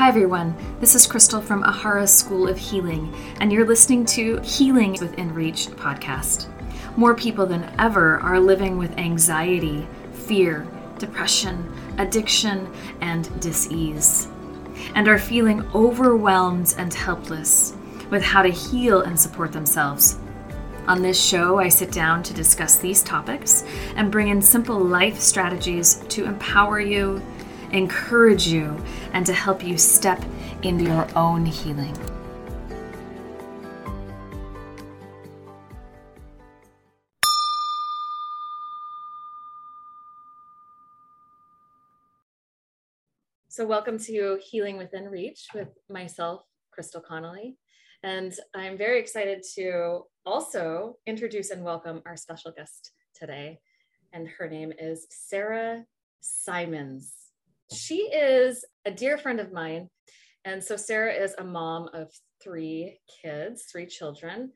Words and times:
Hi, 0.00 0.08
everyone. 0.08 0.56
This 0.80 0.94
is 0.94 1.06
Crystal 1.06 1.42
from 1.42 1.62
Ahara 1.62 2.08
School 2.08 2.48
of 2.48 2.56
Healing, 2.56 3.14
and 3.38 3.52
you're 3.52 3.66
listening 3.66 4.06
to 4.06 4.40
Healing 4.40 4.92
Within 4.92 5.34
Reach 5.34 5.66
podcast. 5.66 6.48
More 6.96 7.14
people 7.14 7.44
than 7.44 7.70
ever 7.78 8.18
are 8.20 8.40
living 8.40 8.78
with 8.78 8.96
anxiety, 8.96 9.86
fear, 10.14 10.66
depression, 10.98 11.70
addiction, 11.98 12.66
and 13.02 13.28
disease, 13.42 14.28
and 14.94 15.06
are 15.06 15.18
feeling 15.18 15.68
overwhelmed 15.74 16.74
and 16.78 16.94
helpless 16.94 17.74
with 18.08 18.22
how 18.22 18.40
to 18.40 18.48
heal 18.48 19.02
and 19.02 19.20
support 19.20 19.52
themselves. 19.52 20.18
On 20.88 21.02
this 21.02 21.22
show, 21.22 21.58
I 21.58 21.68
sit 21.68 21.92
down 21.92 22.22
to 22.22 22.32
discuss 22.32 22.78
these 22.78 23.02
topics 23.02 23.64
and 23.96 24.10
bring 24.10 24.28
in 24.28 24.40
simple 24.40 24.80
life 24.80 25.20
strategies 25.20 25.96
to 26.08 26.24
empower 26.24 26.80
you 26.80 27.20
encourage 27.72 28.46
you, 28.46 28.76
and 29.12 29.24
to 29.26 29.32
help 29.32 29.62
you 29.62 29.78
step 29.78 30.22
into 30.62 30.84
your 30.84 31.06
own 31.16 31.46
healing. 31.46 31.96
So, 43.48 43.66
welcome 43.66 43.98
to 43.98 44.38
Healing 44.42 44.78
Within 44.78 45.04
Reach 45.08 45.48
with 45.52 45.68
myself, 45.90 46.44
Crystal 46.70 47.00
Connolly. 47.00 47.58
And 48.02 48.32
I'm 48.54 48.78
very 48.78 48.98
excited 48.98 49.42
to 49.56 50.04
also 50.24 50.96
introduce 51.06 51.50
and 51.50 51.62
welcome 51.62 52.00
our 52.06 52.16
special 52.16 52.52
guest 52.52 52.92
today. 53.14 53.60
And 54.14 54.26
her 54.26 54.48
name 54.48 54.72
is 54.78 55.06
Sarah 55.10 55.84
Symonds 56.22 57.19
she 57.72 58.02
is 58.12 58.64
a 58.84 58.90
dear 58.90 59.18
friend 59.18 59.40
of 59.40 59.52
mine. 59.52 59.88
And 60.44 60.62
so 60.62 60.76
Sarah 60.76 61.12
is 61.12 61.34
a 61.38 61.44
mom 61.44 61.88
of 61.92 62.10
three 62.42 62.98
kids, 63.22 63.64
three 63.70 63.86
children, 63.86 64.52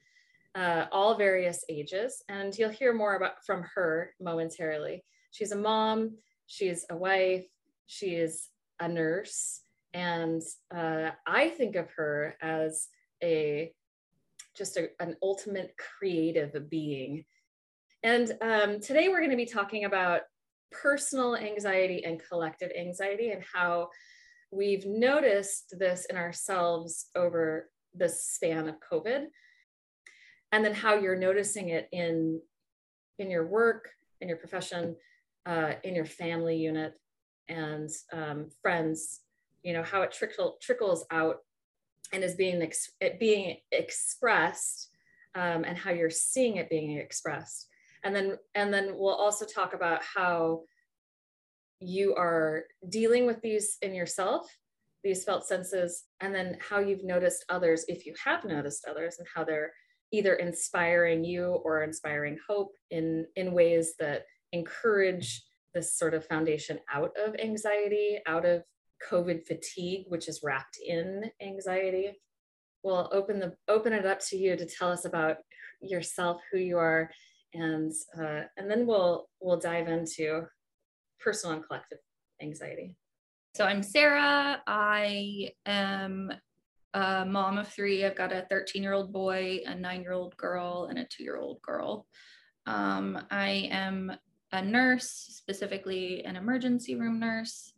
uh, 0.54 0.86
all 0.90 1.16
various 1.16 1.64
ages. 1.68 2.22
And 2.28 2.56
you'll 2.56 2.70
hear 2.70 2.92
more 2.92 3.16
about 3.16 3.44
from 3.44 3.64
her 3.74 4.14
momentarily. 4.20 5.04
She's 5.30 5.52
a 5.52 5.56
mom, 5.56 6.16
she's 6.46 6.86
a 6.90 6.96
wife, 6.96 7.46
she 7.86 8.14
is 8.14 8.48
a 8.80 8.88
nurse. 8.88 9.60
And 9.92 10.42
uh, 10.74 11.10
I 11.26 11.50
think 11.50 11.76
of 11.76 11.90
her 11.96 12.36
as 12.40 12.88
a 13.22 13.72
just 14.56 14.76
a, 14.76 14.88
an 15.00 15.16
ultimate 15.22 15.74
creative 15.76 16.70
being. 16.70 17.24
And 18.02 18.36
um, 18.40 18.80
today 18.80 19.08
we're 19.08 19.18
going 19.18 19.30
to 19.30 19.36
be 19.36 19.46
talking 19.46 19.84
about 19.84 20.22
personal 20.82 21.36
anxiety 21.36 22.04
and 22.04 22.20
collective 22.28 22.70
anxiety 22.78 23.30
and 23.30 23.42
how 23.52 23.88
we've 24.50 24.86
noticed 24.86 25.74
this 25.78 26.06
in 26.06 26.16
ourselves 26.16 27.06
over 27.16 27.70
the 27.94 28.08
span 28.08 28.68
of 28.68 28.76
covid. 28.80 29.26
And 30.52 30.64
then 30.64 30.74
how 30.74 30.94
you're 30.94 31.16
noticing 31.16 31.70
it 31.70 31.88
in 31.92 32.40
in 33.18 33.30
your 33.30 33.46
work 33.46 33.90
in 34.20 34.28
your 34.28 34.38
profession 34.38 34.96
uh, 35.46 35.72
in 35.82 35.94
your 35.94 36.06
family 36.06 36.56
unit 36.56 36.94
and 37.48 37.90
um, 38.12 38.48
friends 38.62 39.20
you 39.62 39.72
know 39.72 39.82
how 39.82 40.02
it 40.02 40.12
trickle, 40.12 40.56
trickles 40.60 41.04
out 41.10 41.38
and 42.12 42.22
is 42.22 42.34
being 42.34 42.62
ex- 42.62 42.92
it 43.00 43.18
being 43.18 43.56
expressed 43.72 44.90
um, 45.34 45.64
and 45.64 45.76
how 45.76 45.90
you're 45.90 46.10
seeing 46.10 46.56
it 46.56 46.70
being 46.70 46.96
expressed 46.98 47.68
and 48.04 48.14
then 48.14 48.38
and 48.54 48.72
then 48.72 48.92
we'll 48.96 49.14
also 49.14 49.44
talk 49.44 49.74
about 49.74 50.00
how 50.02 50.60
you 51.80 52.14
are 52.14 52.64
dealing 52.88 53.26
with 53.26 53.40
these 53.42 53.76
in 53.82 53.94
yourself 53.94 54.46
these 55.02 55.24
felt 55.24 55.46
senses 55.46 56.04
and 56.20 56.34
then 56.34 56.56
how 56.60 56.78
you've 56.78 57.04
noticed 57.04 57.44
others 57.48 57.84
if 57.88 58.06
you 58.06 58.14
have 58.22 58.44
noticed 58.44 58.86
others 58.88 59.16
and 59.18 59.26
how 59.34 59.44
they're 59.44 59.72
either 60.12 60.34
inspiring 60.34 61.24
you 61.24 61.60
or 61.64 61.82
inspiring 61.82 62.38
hope 62.48 62.72
in 62.90 63.26
in 63.36 63.52
ways 63.52 63.94
that 63.98 64.24
encourage 64.52 65.42
this 65.74 65.98
sort 65.98 66.14
of 66.14 66.24
foundation 66.26 66.78
out 66.92 67.10
of 67.16 67.34
anxiety 67.36 68.18
out 68.26 68.46
of 68.46 68.62
covid 69.10 69.44
fatigue 69.44 70.04
which 70.08 70.28
is 70.28 70.40
wrapped 70.42 70.78
in 70.86 71.30
anxiety. 71.42 72.12
We'll 72.82 73.08
open 73.12 73.40
the 73.40 73.54
open 73.68 73.92
it 73.92 74.06
up 74.06 74.20
to 74.28 74.36
you 74.36 74.56
to 74.56 74.66
tell 74.66 74.90
us 74.90 75.04
about 75.04 75.36
yourself 75.80 76.40
who 76.50 76.58
you 76.58 76.78
are 76.78 77.10
and 77.54 77.92
uh, 78.18 78.42
and 78.56 78.70
then 78.70 78.86
we'll 78.86 79.28
we'll 79.40 79.58
dive 79.58 79.88
into 79.88 80.42
personal 81.20 81.56
and 81.56 81.66
collective 81.66 81.98
anxiety. 82.42 82.96
So 83.54 83.64
I'm 83.64 83.82
Sarah. 83.82 84.60
I 84.66 85.52
am 85.64 86.32
a 86.92 87.24
mom 87.24 87.58
of 87.58 87.68
three. 87.68 88.04
I've 88.04 88.16
got 88.16 88.32
a 88.32 88.46
13 88.50 88.82
year 88.82 88.92
old 88.92 89.12
boy, 89.12 89.60
a 89.66 89.74
nine 89.74 90.02
year 90.02 90.12
old 90.12 90.36
girl, 90.36 90.88
and 90.90 90.98
a 90.98 91.04
two 91.04 91.22
year 91.22 91.36
old 91.36 91.62
girl. 91.62 92.06
Um, 92.66 93.18
I 93.30 93.68
am 93.70 94.12
a 94.52 94.62
nurse, 94.62 95.08
specifically 95.08 96.24
an 96.24 96.36
emergency 96.36 96.94
room 96.94 97.18
nurse. 97.20 97.72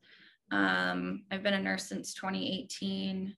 Um, 0.50 1.25
I've 1.31 1.42
been 1.42 1.54
a 1.54 1.60
nurse 1.60 1.88
since 1.88 2.15
2018. 2.15 3.34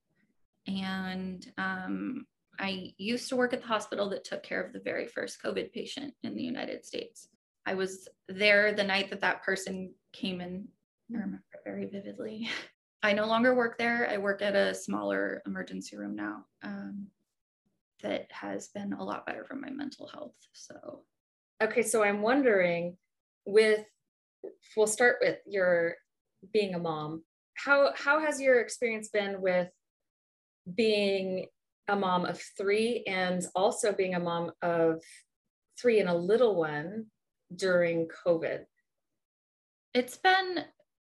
And 0.67 1.53
um, 1.57 2.27
I 2.59 2.93
used 2.99 3.29
to 3.29 3.37
work 3.37 3.53
at 3.53 3.61
the 3.63 3.69
hospital 3.69 4.09
that 4.11 4.25
took 4.25 4.43
care 4.43 4.63
of 4.63 4.73
the 4.73 4.81
very 4.81 5.07
first 5.07 5.43
COVID 5.43 5.73
patient 5.73 6.15
in 6.23 6.35
the 6.35 6.43
United 6.43 6.85
States. 6.85 7.29
I 7.67 7.75
was 7.75 8.09
there 8.29 8.73
the 8.73 8.85
night 8.85 9.11
that 9.11 9.21
that 9.21 9.43
person 9.43 9.93
came 10.13 10.41
in. 10.41 10.67
I 11.11 11.15
remember 11.15 11.45
it 11.53 11.61
very 11.65 11.87
vividly. 11.87 12.49
I 13.03 13.13
no 13.13 13.27
longer 13.27 13.55
work 13.55 13.79
there. 13.79 14.09
I 14.11 14.17
work 14.17 14.43
at 14.43 14.57
a 14.57 14.75
smaller 14.75 15.41
emergency 15.47 15.97
room 15.97 16.17
now 16.17 16.47
um, 16.65 17.07
that 18.03 18.27
has 18.31 18.69
been 18.69 18.93
a 18.93 19.05
lot 19.05 19.25
better 19.25 19.45
for 19.45 19.55
my 19.55 19.71
mental 19.71 20.09
health. 20.09 20.35
So, 20.53 21.03
okay, 21.63 21.83
so 21.83 22.03
I'm 22.03 22.23
wondering 22.23 22.97
with, 23.47 23.85
we'll 24.77 24.89
start 24.89 25.19
with 25.21 25.39
your 25.47 25.95
being 26.53 26.75
a 26.75 26.79
mom. 26.79 27.23
How, 27.55 27.93
how 27.95 28.19
has 28.19 28.41
your 28.41 28.61
experience 28.61 29.11
been 29.11 29.41
with 29.41 29.69
being 30.75 31.47
a 31.89 31.97
mom 31.97 32.25
of 32.25 32.41
three 32.57 33.05
and 33.07 33.45
also 33.55 33.93
being 33.93 34.15
a 34.15 34.21
mom 34.21 34.53
of 34.63 35.03
three 35.81 36.01
and 36.01 36.09
a 36.09 36.15
little 36.15 36.57
one 36.57 37.07
during 37.55 38.09
COVID? 38.27 38.65
It's 39.95 40.19
been 40.19 40.65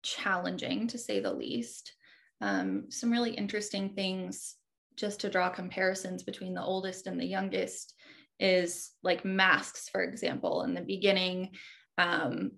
challenging 0.02 0.88
to 0.88 0.98
say 0.98 1.20
the 1.20 1.32
least. 1.32 1.92
Um, 2.40 2.86
some 2.90 3.10
really 3.10 3.32
interesting 3.32 3.90
things 3.94 4.56
just 4.96 5.20
to 5.20 5.30
draw 5.30 5.50
comparisons 5.50 6.22
between 6.22 6.54
the 6.54 6.62
oldest 6.62 7.06
and 7.06 7.20
the 7.20 7.26
youngest 7.26 7.94
is 8.38 8.92
like 9.02 9.24
masks, 9.24 9.88
for 9.88 10.02
example. 10.02 10.62
In 10.62 10.74
the 10.74 10.80
beginning, 10.80 11.50
um, 11.98 12.52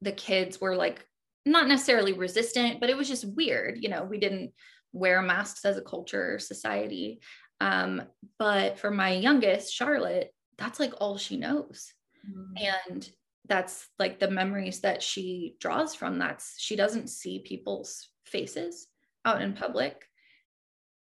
the 0.00 0.12
kids 0.12 0.60
were 0.60 0.76
like 0.76 1.04
not 1.44 1.66
necessarily 1.66 2.12
resistant, 2.12 2.80
but 2.80 2.90
it 2.90 2.96
was 2.96 3.08
just 3.08 3.24
weird. 3.36 3.78
You 3.80 3.88
know, 3.88 4.04
we 4.04 4.18
didn't 4.18 4.52
wear 4.92 5.22
masks 5.22 5.64
as 5.64 5.76
a 5.76 5.82
culture 5.82 6.34
or 6.34 6.38
society. 6.38 7.20
Um, 7.60 8.02
but 8.38 8.78
for 8.78 8.90
my 8.90 9.12
youngest, 9.12 9.74
Charlotte, 9.74 10.32
that's 10.56 10.80
like 10.80 10.94
all 11.00 11.16
she 11.16 11.36
knows. 11.36 11.92
Mm-hmm. 12.28 12.66
And 12.92 13.10
that's 13.48 13.88
like 13.98 14.18
the 14.18 14.30
memories 14.30 14.80
that 14.80 15.02
she 15.02 15.56
draws 15.60 15.94
from. 15.94 16.18
That's 16.18 16.54
she 16.58 16.76
doesn't 16.76 17.08
see 17.08 17.40
people's 17.40 18.08
faces 18.26 18.86
out 19.24 19.42
in 19.42 19.54
public. 19.54 20.04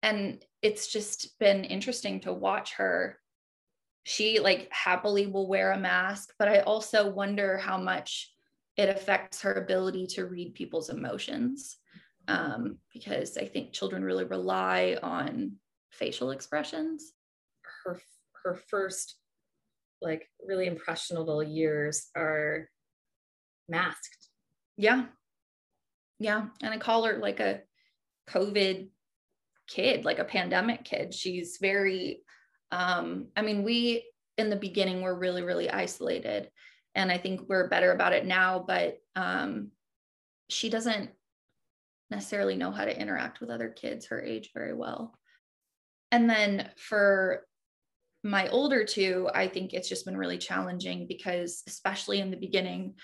And 0.04 0.44
it's 0.62 0.88
just 0.88 1.38
been 1.40 1.64
interesting 1.64 2.22
to 2.22 2.34
watch 2.34 2.74
her. 2.74 3.18
She 4.04 4.40
like 4.40 4.70
happily 4.72 5.26
will 5.26 5.48
wear 5.48 5.72
a 5.72 5.80
mask, 5.80 6.34
but 6.38 6.48
I 6.48 6.60
also 6.60 7.10
wonder 7.10 7.58
how 7.58 7.78
much 7.78 8.32
it 8.78 8.90
affects 8.90 9.42
her 9.42 9.54
ability 9.54 10.06
to 10.08 10.26
read 10.26 10.54
people's 10.54 10.90
emotions 10.90 11.78
um, 12.28 12.78
because 12.94 13.38
I 13.38 13.46
think 13.46 13.74
children 13.74 14.04
really 14.04 14.26
rely 14.26 14.98
on 15.02 15.54
facial 15.92 16.32
expressions. 16.32 17.14
Her 17.84 18.00
her 18.44 18.56
first 18.70 19.16
like 20.02 20.30
really 20.46 20.68
impressionable 20.68 21.42
years 21.42 22.08
are 22.16 22.70
masked. 23.68 24.30
Yeah. 24.78 25.06
Yeah. 26.20 26.48
And 26.62 26.74
I 26.74 26.78
call 26.78 27.04
her 27.06 27.18
like 27.18 27.40
a 27.40 27.62
COVID 28.30 28.90
kid, 29.68 30.06
like 30.06 30.20
a 30.20 30.26
pandemic 30.26 30.84
kid. 30.84 31.14
She's 31.14 31.58
very, 31.60 32.22
um, 32.72 33.28
I 33.36 33.42
mean, 33.42 33.64
we 33.64 34.06
in 34.38 34.50
the 34.50 34.56
beginning 34.56 35.02
were 35.02 35.18
really, 35.18 35.42
really 35.42 35.70
isolated. 35.70 36.50
And 36.94 37.12
I 37.12 37.18
think 37.18 37.42
we're 37.48 37.68
better 37.68 37.92
about 37.92 38.14
it 38.14 38.26
now, 38.26 38.64
but 38.66 38.98
um, 39.16 39.72
she 40.50 40.70
doesn't 40.70 41.10
necessarily 42.12 42.56
know 42.56 42.72
how 42.72 42.86
to 42.86 43.00
interact 43.00 43.40
with 43.40 43.50
other 43.50 43.70
kids 43.70 44.08
her 44.08 44.22
age 44.22 44.52
very 44.54 44.74
well. 44.74 45.18
And 46.12 46.30
then 46.30 46.70
for 46.78 47.46
my 48.24 48.48
older 48.50 48.84
two, 48.86 49.30
I 49.34 49.48
think 49.48 49.74
it's 49.74 49.90
just 49.90 50.06
been 50.06 50.18
really 50.18 50.38
challenging 50.38 51.08
because, 51.08 51.64
especially 51.68 52.20
in 52.20 52.32
the 52.32 52.38
beginning, 52.38 52.96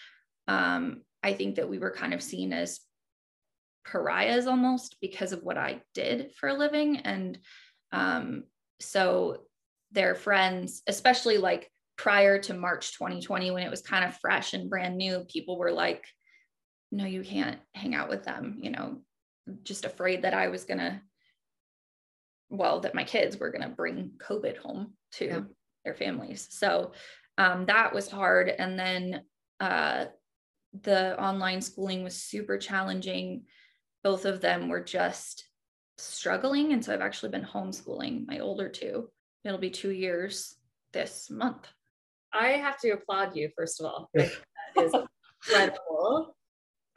um, 0.47 1.01
I 1.23 1.33
think 1.33 1.55
that 1.55 1.69
we 1.69 1.77
were 1.77 1.91
kind 1.91 2.13
of 2.13 2.23
seen 2.23 2.53
as 2.53 2.79
pariahs 3.85 4.47
almost 4.47 4.97
because 5.01 5.31
of 5.31 5.43
what 5.43 5.57
I 5.57 5.81
did 5.93 6.31
for 6.39 6.49
a 6.49 6.53
living. 6.53 6.97
And 6.97 7.37
um, 7.91 8.43
so 8.79 9.43
their 9.91 10.15
friends, 10.15 10.81
especially 10.87 11.37
like 11.37 11.69
prior 11.97 12.39
to 12.39 12.53
March 12.53 12.93
2020, 12.93 13.51
when 13.51 13.63
it 13.63 13.69
was 13.69 13.81
kind 13.81 14.05
of 14.05 14.17
fresh 14.17 14.53
and 14.53 14.69
brand 14.69 14.97
new, 14.97 15.25
people 15.29 15.57
were 15.57 15.71
like, 15.71 16.05
no, 16.91 17.05
you 17.05 17.23
can't 17.23 17.59
hang 17.73 17.95
out 17.95 18.09
with 18.09 18.23
them, 18.23 18.57
you 18.61 18.69
know, 18.69 18.97
just 19.63 19.85
afraid 19.85 20.23
that 20.23 20.33
I 20.33 20.49
was 20.49 20.65
going 20.65 20.79
to, 20.79 21.01
well, 22.49 22.81
that 22.81 22.95
my 22.95 23.03
kids 23.03 23.37
were 23.37 23.49
going 23.49 23.67
to 23.67 23.75
bring 23.75 24.11
COVID 24.17 24.57
home 24.57 24.93
to 25.13 25.25
yeah. 25.25 25.39
their 25.85 25.95
families. 25.95 26.47
So 26.51 26.91
um, 27.37 27.65
that 27.65 27.93
was 27.93 28.09
hard. 28.09 28.49
And 28.49 28.77
then 28.77 29.21
uh, 29.59 30.05
the 30.81 31.21
online 31.21 31.61
schooling 31.61 32.03
was 32.03 32.15
super 32.15 32.57
challenging. 32.57 33.45
Both 34.03 34.25
of 34.25 34.41
them 34.41 34.67
were 34.67 34.83
just 34.83 35.45
struggling. 35.97 36.73
And 36.73 36.83
so 36.83 36.93
I've 36.93 37.01
actually 37.01 37.31
been 37.31 37.45
homeschooling 37.45 38.27
my 38.27 38.39
older 38.39 38.67
two. 38.67 39.09
It'll 39.45 39.57
be 39.57 39.69
two 39.69 39.91
years 39.91 40.55
this 40.93 41.29
month. 41.29 41.67
I 42.33 42.49
have 42.49 42.79
to 42.81 42.91
applaud 42.91 43.35
you, 43.35 43.49
first 43.55 43.79
of 43.79 43.85
all. 43.85 44.09
that 44.13 44.31
is 44.77 44.93
incredible. 45.47 46.35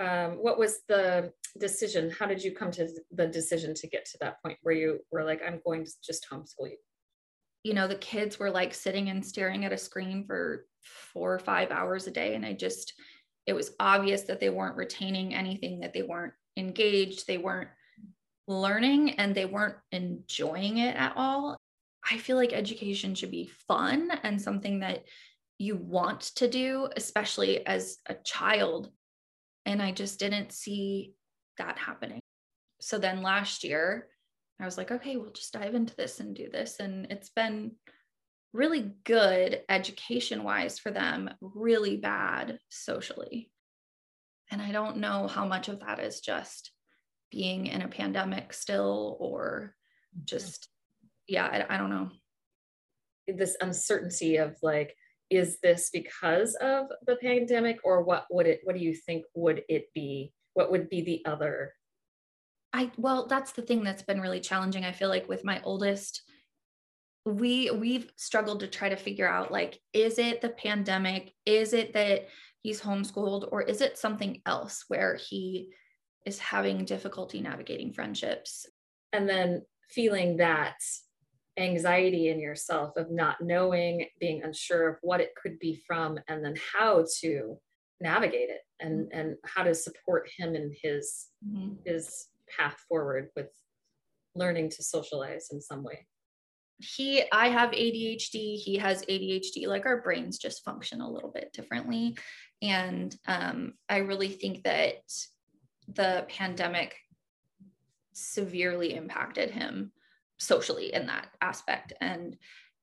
Um, 0.00 0.32
what 0.32 0.58
was 0.58 0.81
the 0.88 1.32
decision? 1.58 2.11
How 2.11 2.26
did 2.26 2.43
you 2.43 2.52
come 2.52 2.70
to 2.73 2.88
the 3.12 3.26
decision 3.26 3.75
to 3.75 3.87
get 3.87 4.05
to 4.06 4.19
that 4.20 4.43
point 4.43 4.58
where 4.62 4.75
you 4.75 4.99
were 5.12 5.25
like, 5.25 5.41
I'm 5.46 5.61
going 5.64 5.85
to 5.85 5.93
just 6.05 6.26
homeschool 6.31 6.70
you? 6.70 6.76
You 7.62 7.75
know, 7.75 7.88
the 7.88 7.94
kids 7.96 8.38
were 8.38 8.50
like 8.50 8.75
sitting 8.75 9.08
and 9.08 9.25
staring 9.25 9.64
at 9.64 9.73
a 9.73 9.79
screen 9.79 10.25
for 10.26 10.67
four 11.12 11.32
or 11.32 11.38
five 11.38 11.70
hours 11.70 12.06
a 12.06 12.11
day. 12.11 12.35
And 12.35 12.44
I 12.44 12.52
just, 12.52 12.93
it 13.46 13.52
was 13.52 13.75
obvious 13.81 14.23
that 14.23 14.41
they 14.41 14.50
weren't 14.50 14.76
retaining 14.76 15.35
anything, 15.35 15.81
that 15.81 15.93
they 15.93 16.02
weren't 16.02 16.35
engaged, 16.56 17.26
they 17.26 17.38
weren't 17.38 17.70
learning, 18.46 19.12
and 19.12 19.35
they 19.35 19.46
weren't 19.46 19.76
enjoying 19.93 20.79
it 20.79 20.96
at 20.96 21.14
all. 21.17 21.56
I 22.11 22.19
feel 22.19 22.37
like 22.37 22.52
education 22.52 23.14
should 23.14 23.31
be 23.31 23.50
fun 23.67 24.11
and 24.23 24.41
something 24.41 24.81
that 24.81 25.05
you 25.58 25.76
want 25.76 26.20
to 26.37 26.49
do, 26.49 26.88
especially 26.96 27.67
as 27.67 27.99
a 28.06 28.14
child. 28.14 28.91
And 29.67 29.83
I 29.83 29.93
just 29.93 30.19
didn't 30.19 30.53
see 30.53 31.15
that 31.59 31.79
happening. 31.79 32.21
So 32.81 32.99
then 32.99 33.23
last 33.23 33.65
year, 33.65 34.09
I 34.61 34.65
was 34.65 34.77
like, 34.77 34.91
okay, 34.91 35.17
we'll 35.17 35.33
just 35.33 35.53
dive 35.53 35.75
into 35.75 35.97
this 35.97 36.21
and 36.21 36.35
do 36.35 36.49
this. 36.51 36.81
And 36.81 37.07
it's 37.11 37.31
been 37.31 37.73
really 38.53 38.93
good 39.05 39.63
education 39.69 40.45
wise 40.45 40.79
for 40.79 40.91
them, 40.91 41.31
really 41.41 41.97
bad 41.97 42.59
socially. 42.71 43.51
And 44.51 44.61
I 44.63 44.73
don't 44.73 44.99
know 44.99 45.27
how 45.27 45.47
much 45.47 45.69
of 45.69 45.81
that 45.81 45.99
is 45.99 46.21
just 46.21 46.71
being 47.35 47.67
in 47.67 47.83
a 47.83 47.89
pandemic 47.89 48.53
still 48.53 49.17
or 49.19 49.75
mm-hmm. 50.17 50.25
just 50.25 50.69
yeah 51.27 51.47
I, 51.47 51.75
I 51.75 51.79
don't 51.79 51.91
know 51.91 52.11
this 53.27 53.57
uncertainty 53.61 54.37
of 54.37 54.57
like 54.63 54.95
is 55.31 55.59
this 55.61 55.91
because 55.93 56.55
of 56.56 56.87
the 57.06 57.17
pandemic 57.17 57.79
or 57.85 58.03
what 58.03 58.26
would 58.31 58.47
it 58.47 58.61
what 58.65 58.76
do 58.76 58.82
you 58.82 58.94
think 58.94 59.25
would 59.35 59.62
it 59.69 59.87
be? 59.94 60.32
What 60.55 60.71
would 60.71 60.88
be 60.88 61.03
the 61.03 61.23
other? 61.25 61.73
I 62.73 62.91
well 62.97 63.26
that's 63.26 63.53
the 63.53 63.62
thing 63.62 63.85
that's 63.85 64.03
been 64.03 64.21
really 64.21 64.41
challenging 64.41 64.85
i 64.85 64.93
feel 64.93 65.09
like 65.09 65.29
with 65.29 65.44
my 65.44 65.61
oldest. 65.62 66.23
We 67.25 67.71
we've 67.71 68.11
struggled 68.17 68.61
to 68.61 68.67
try 68.67 68.91
to 68.91 68.97
figure 68.97 69.29
out 69.29 69.50
like 69.50 69.81
is 69.93 70.19
it 70.19 70.41
the 70.41 70.50
pandemic? 70.50 71.32
Is 71.47 71.73
it 71.73 71.94
that 71.94 72.29
he's 72.62 72.81
homeschooled 72.81 73.49
or 73.50 73.62
is 73.62 73.81
it 73.81 73.99
something 73.99 74.43
else 74.47 74.85
where 74.88 75.17
he 75.17 75.70
is 76.27 76.38
having 76.38 76.85
difficulty 76.85 77.41
navigating 77.41 77.93
friendships? 77.93 78.67
And 79.12 79.29
then 79.29 79.62
feeling 79.91 80.38
that 80.38 80.77
anxiety 81.59 82.29
in 82.29 82.41
yourself 82.41 82.97
of 82.97 83.11
not 83.11 83.41
knowing, 83.41 84.06
being 84.21 84.43
unsure 84.43 84.89
of 84.89 84.97
what 85.03 85.21
it 85.21 85.35
could 85.41 85.59
be 85.59 85.83
from, 85.87 86.19
and 86.29 86.45
then 86.45 86.55
how 86.73 87.05
to 87.21 87.59
navigate 88.01 88.51
it 88.51 88.61
and 88.81 89.06
mm-hmm. 89.06 89.19
and 89.19 89.37
how 89.45 89.62
to 89.62 89.75
support 89.75 90.29
him 90.37 90.55
in 90.55 90.73
his 90.83 91.27
mm-hmm. 91.47 91.75
his 91.85 92.29
path 92.56 92.77
forward 92.89 93.29
with 93.37 93.49
learning 94.35 94.69
to 94.69 94.83
socialize 94.83 95.49
in 95.53 95.61
some 95.61 95.83
way. 95.83 96.06
He 96.79 97.23
i 97.31 97.49
have 97.49 97.71
adhd 97.71 98.33
he 98.33 98.77
has 98.79 99.03
adhd 99.03 99.67
like 99.69 99.87
our 99.87 100.03
brains 100.03 100.39
just 100.39 100.65
function 100.65 101.01
a 101.01 101.11
little 101.11 101.31
bit 101.31 101.53
differently. 101.53 102.17
And 102.62 103.15
um, 103.27 103.75
i 103.89 103.99
really 103.99 104.29
think 104.29 104.65
that 104.65 105.03
the 105.87 106.27
pandemic 106.29 106.97
severely 108.12 108.95
impacted 108.95 109.51
him 109.51 109.93
socially 110.39 110.93
in 110.93 111.07
that 111.07 111.29
aspect. 111.41 111.93
And 112.01 112.37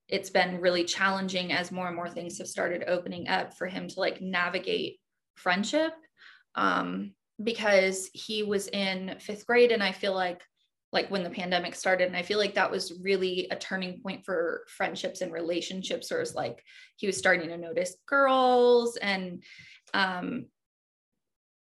it's 0.07 0.30
been 0.30 0.59
really 0.59 0.83
challenging 0.83 1.53
as 1.53 1.71
more 1.71 1.88
and 1.88 1.95
more 1.95 2.09
things 2.09 2.38
have 2.38 2.48
started 2.48 2.83
opening 2.88 3.27
up 3.27 3.57
for 3.57 3.68
him 3.68 3.88
to 3.88 4.00
like 4.00 4.21
navigate 4.21 5.00
friendship. 5.36 5.94
Um, 6.56 7.13
because 7.42 8.09
he 8.13 8.44
was 8.44 8.68
in 8.68 9.15
fifth 9.19 9.48
grade 9.48 9.71
and 9.71 9.81
I 9.81 9.94
feel 9.94 10.13
like 10.13 10.42
like 10.92 11.09
when 11.09 11.24
the 11.24 11.30
pandemic 11.30 11.75
started 11.75 12.07
and 12.07 12.18
i 12.18 12.21
feel 12.21 12.38
like 12.38 12.56
that 12.56 12.71
was 12.71 13.00
really 13.01 13.48
a 13.51 13.56
turning 13.56 14.01
point 14.01 14.25
for 14.25 14.63
friendships 14.68 15.21
and 15.21 15.31
relationships 15.31 16.12
or 16.12 16.21
it's 16.21 16.36
like 16.36 16.63
he 16.97 17.07
was 17.07 17.18
starting 17.18 17.50
to 17.50 17.57
notice 17.57 17.95
girls 18.07 18.97
and 18.97 19.44
um 19.94 20.45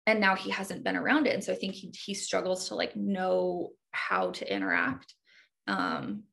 and 0.06 0.20
now 0.20 0.36
he 0.36 0.50
hasn't 0.50 0.84
been 0.84 0.96
around 0.96 1.26
it 1.26 1.34
and 1.34 1.42
so 1.42 1.52
i 1.52 1.56
think 1.56 1.74
he, 1.74 1.92
he 2.04 2.14
struggles 2.14 2.68
to 2.68 2.74
like 2.74 2.94
know 2.96 3.70
how 3.90 4.30
to 4.30 4.52
interact 4.52 5.14
um, 5.66 6.24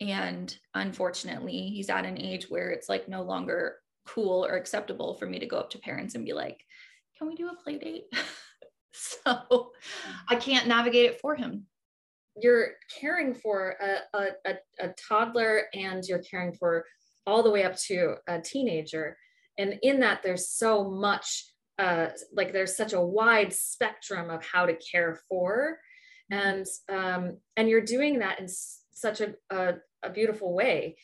and 0.00 0.56
unfortunately, 0.74 1.70
he's 1.70 1.90
at 1.90 2.06
an 2.06 2.20
age 2.20 2.46
where 2.48 2.70
it's 2.70 2.88
like 2.88 3.08
no 3.08 3.22
longer 3.22 3.76
cool 4.06 4.44
or 4.44 4.56
acceptable 4.56 5.14
for 5.14 5.26
me 5.26 5.38
to 5.38 5.46
go 5.46 5.58
up 5.58 5.70
to 5.70 5.78
parents 5.78 6.14
and 6.14 6.24
be 6.24 6.32
like, 6.32 6.60
can 7.16 7.26
we 7.26 7.34
do 7.34 7.48
a 7.48 7.62
play 7.62 7.78
date? 7.78 8.04
so 8.92 9.72
I 10.28 10.36
can't 10.36 10.68
navigate 10.68 11.10
it 11.10 11.20
for 11.20 11.34
him. 11.34 11.66
You're 12.40 12.68
caring 13.00 13.34
for 13.34 13.74
a, 13.80 14.18
a, 14.46 14.54
a, 14.78 14.94
toddler 15.08 15.64
and 15.74 16.04
you're 16.04 16.20
caring 16.22 16.52
for 16.52 16.84
all 17.26 17.42
the 17.42 17.50
way 17.50 17.64
up 17.64 17.76
to 17.88 18.14
a 18.28 18.40
teenager. 18.40 19.16
And 19.58 19.78
in 19.82 19.98
that, 20.00 20.22
there's 20.22 20.48
so 20.48 20.88
much, 20.88 21.44
uh, 21.80 22.08
like, 22.32 22.52
there's 22.52 22.76
such 22.76 22.92
a 22.92 23.00
wide 23.00 23.52
spectrum 23.52 24.30
of 24.30 24.44
how 24.44 24.66
to 24.66 24.76
care 24.76 25.18
for 25.28 25.78
and 26.30 26.66
um, 26.88 27.38
and 27.56 27.68
you're 27.68 27.80
doing 27.80 28.18
that 28.18 28.40
in 28.40 28.48
such 28.92 29.20
a, 29.20 29.34
a, 29.50 29.74
a 30.02 30.10
beautiful 30.10 30.52
way. 30.52 30.96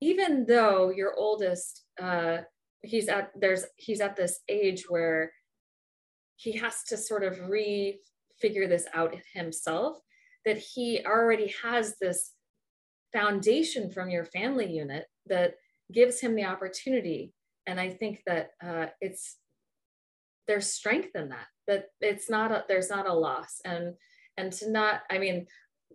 Even 0.00 0.46
though 0.46 0.90
your 0.90 1.14
oldest 1.16 1.84
uh, 2.00 2.38
he's 2.82 3.08
at 3.08 3.30
there's 3.38 3.64
he's 3.76 4.00
at 4.00 4.16
this 4.16 4.40
age 4.48 4.84
where 4.88 5.32
he 6.36 6.52
has 6.52 6.84
to 6.84 6.96
sort 6.96 7.24
of 7.24 7.38
refigure 7.38 8.68
this 8.68 8.86
out 8.94 9.14
himself 9.34 9.98
that 10.44 10.58
he 10.58 11.00
already 11.04 11.52
has 11.62 11.96
this 12.00 12.32
foundation 13.12 13.90
from 13.90 14.08
your 14.08 14.24
family 14.24 14.70
unit 14.70 15.06
that 15.26 15.54
gives 15.92 16.20
him 16.20 16.34
the 16.34 16.44
opportunity. 16.44 17.32
And 17.66 17.78
i 17.78 17.90
think 17.90 18.22
that 18.26 18.50
uh, 18.64 18.86
it's 19.00 19.36
there's 20.46 20.72
strength 20.72 21.14
in 21.14 21.28
that 21.28 21.46
that 21.66 21.88
it's 22.00 22.30
not 22.30 22.50
a, 22.50 22.64
there's 22.68 22.90
not 22.90 23.06
a 23.06 23.12
loss. 23.12 23.60
And 23.64 23.94
and 24.38 24.52
to 24.52 24.70
not 24.70 25.02
i 25.10 25.18
mean 25.18 25.46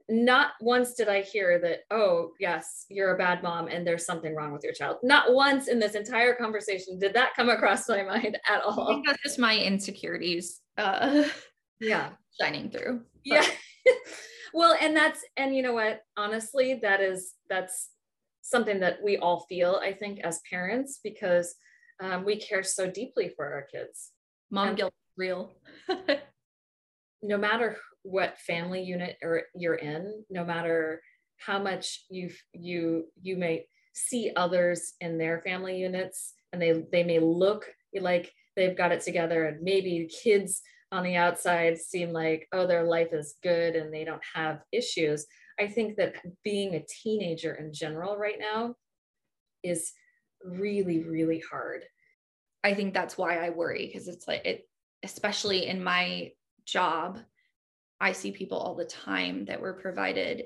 not 0.10 0.52
once 0.62 0.94
did 0.94 1.08
i 1.08 1.22
hear 1.22 1.60
that 1.60 1.80
oh 1.90 2.32
yes 2.40 2.86
you're 2.90 3.16
a 3.16 3.18
bad 3.18 3.42
mom 3.42 3.68
and 3.68 3.88
there's 3.88 4.06
something 4.06 4.36
wrong 4.36 4.52
with 4.52 4.64
your 4.64 4.74
child. 4.74 4.98
Not 5.02 5.34
once 5.34 5.70
in 5.70 5.80
this 5.80 5.96
entire 5.96 6.36
conversation 6.36 7.00
did 7.00 7.14
that 7.14 7.36
come 7.36 7.50
across 7.50 7.88
my 7.88 8.04
mind 8.04 8.38
at 8.50 8.62
all. 8.62 8.90
I 8.90 8.94
think 8.94 9.08
that's 9.08 9.24
just 9.24 9.40
my 9.40 9.58
insecurities 9.58 10.60
uh 10.78 11.24
yeah. 11.80 12.10
shining 12.40 12.70
through. 12.70 13.02
But. 13.28 13.48
yeah. 13.86 13.92
Well 14.56 14.76
and 14.80 14.96
that's 14.96 15.26
and 15.36 15.56
you 15.56 15.64
know 15.64 15.74
what? 15.74 16.02
Honestly 16.16 16.80
that 16.84 17.02
is 17.02 17.34
that's 17.50 17.90
something 18.42 18.80
that 18.82 18.98
we 19.02 19.18
all 19.18 19.46
feel 19.48 19.80
i 19.82 19.94
think 19.94 20.20
as 20.20 20.42
parents 20.52 21.00
because 21.02 21.56
um, 22.02 22.26
we 22.26 22.36
care 22.36 22.62
so 22.62 22.90
deeply 22.90 23.30
for 23.30 23.46
our 23.54 23.62
kids. 23.62 24.12
Mom 24.52 24.70
and 24.70 24.78
guilt 24.78 24.94
real 25.18 25.54
no 27.24 27.38
matter 27.38 27.78
what 28.04 28.38
family 28.38 28.84
unit 28.84 29.18
or 29.24 29.44
you're 29.56 29.76
in, 29.76 30.24
no 30.30 30.44
matter 30.44 31.02
how 31.38 31.58
much 31.58 32.04
you 32.10 32.30
you 32.54 33.06
you 33.22 33.38
may 33.38 33.66
see 33.94 34.32
others 34.36 34.94
in 35.02 35.18
their 35.18 35.42
family 35.42 35.78
units 35.78 36.34
and 36.52 36.62
they 36.62 36.84
they 36.92 37.04
may 37.04 37.20
look 37.20 37.66
like 38.00 38.32
they've 38.56 38.78
got 38.78 38.92
it 38.92 39.02
together 39.02 39.46
and 39.46 39.62
maybe 39.62 40.10
kids 40.24 40.62
on 40.92 41.04
the 41.04 41.16
outside 41.16 41.78
seem 41.78 42.12
like 42.12 42.48
oh 42.52 42.68
their 42.68 42.84
life 42.84 43.10
is 43.14 43.36
good 43.42 43.76
and 43.76 43.92
they 43.92 44.04
don't 44.04 44.22
have 44.34 44.60
issues. 44.72 45.26
I 45.60 45.68
think 45.68 45.98
that 45.98 46.16
being 46.44 46.76
a 46.76 46.86
teenager 47.04 47.54
in 47.54 47.74
general 47.74 48.18
right 48.18 48.40
now 48.40 48.76
is 49.64 49.94
really 50.44 51.04
really 51.04 51.42
hard. 51.50 51.86
I 52.66 52.74
think 52.74 52.94
that's 52.94 53.18
why 53.18 53.46
i 53.46 53.50
worry 53.50 53.88
because 53.88 54.08
it's 54.08 54.28
like 54.28 54.46
it 54.46 54.68
especially 55.04 55.68
in 55.68 55.84
my 55.84 56.32
job, 56.66 57.20
I 58.00 58.12
see 58.12 58.32
people 58.32 58.58
all 58.58 58.76
the 58.76 58.86
time 58.86 59.46
that 59.46 59.62
were 59.62 59.74
provided 59.74 60.46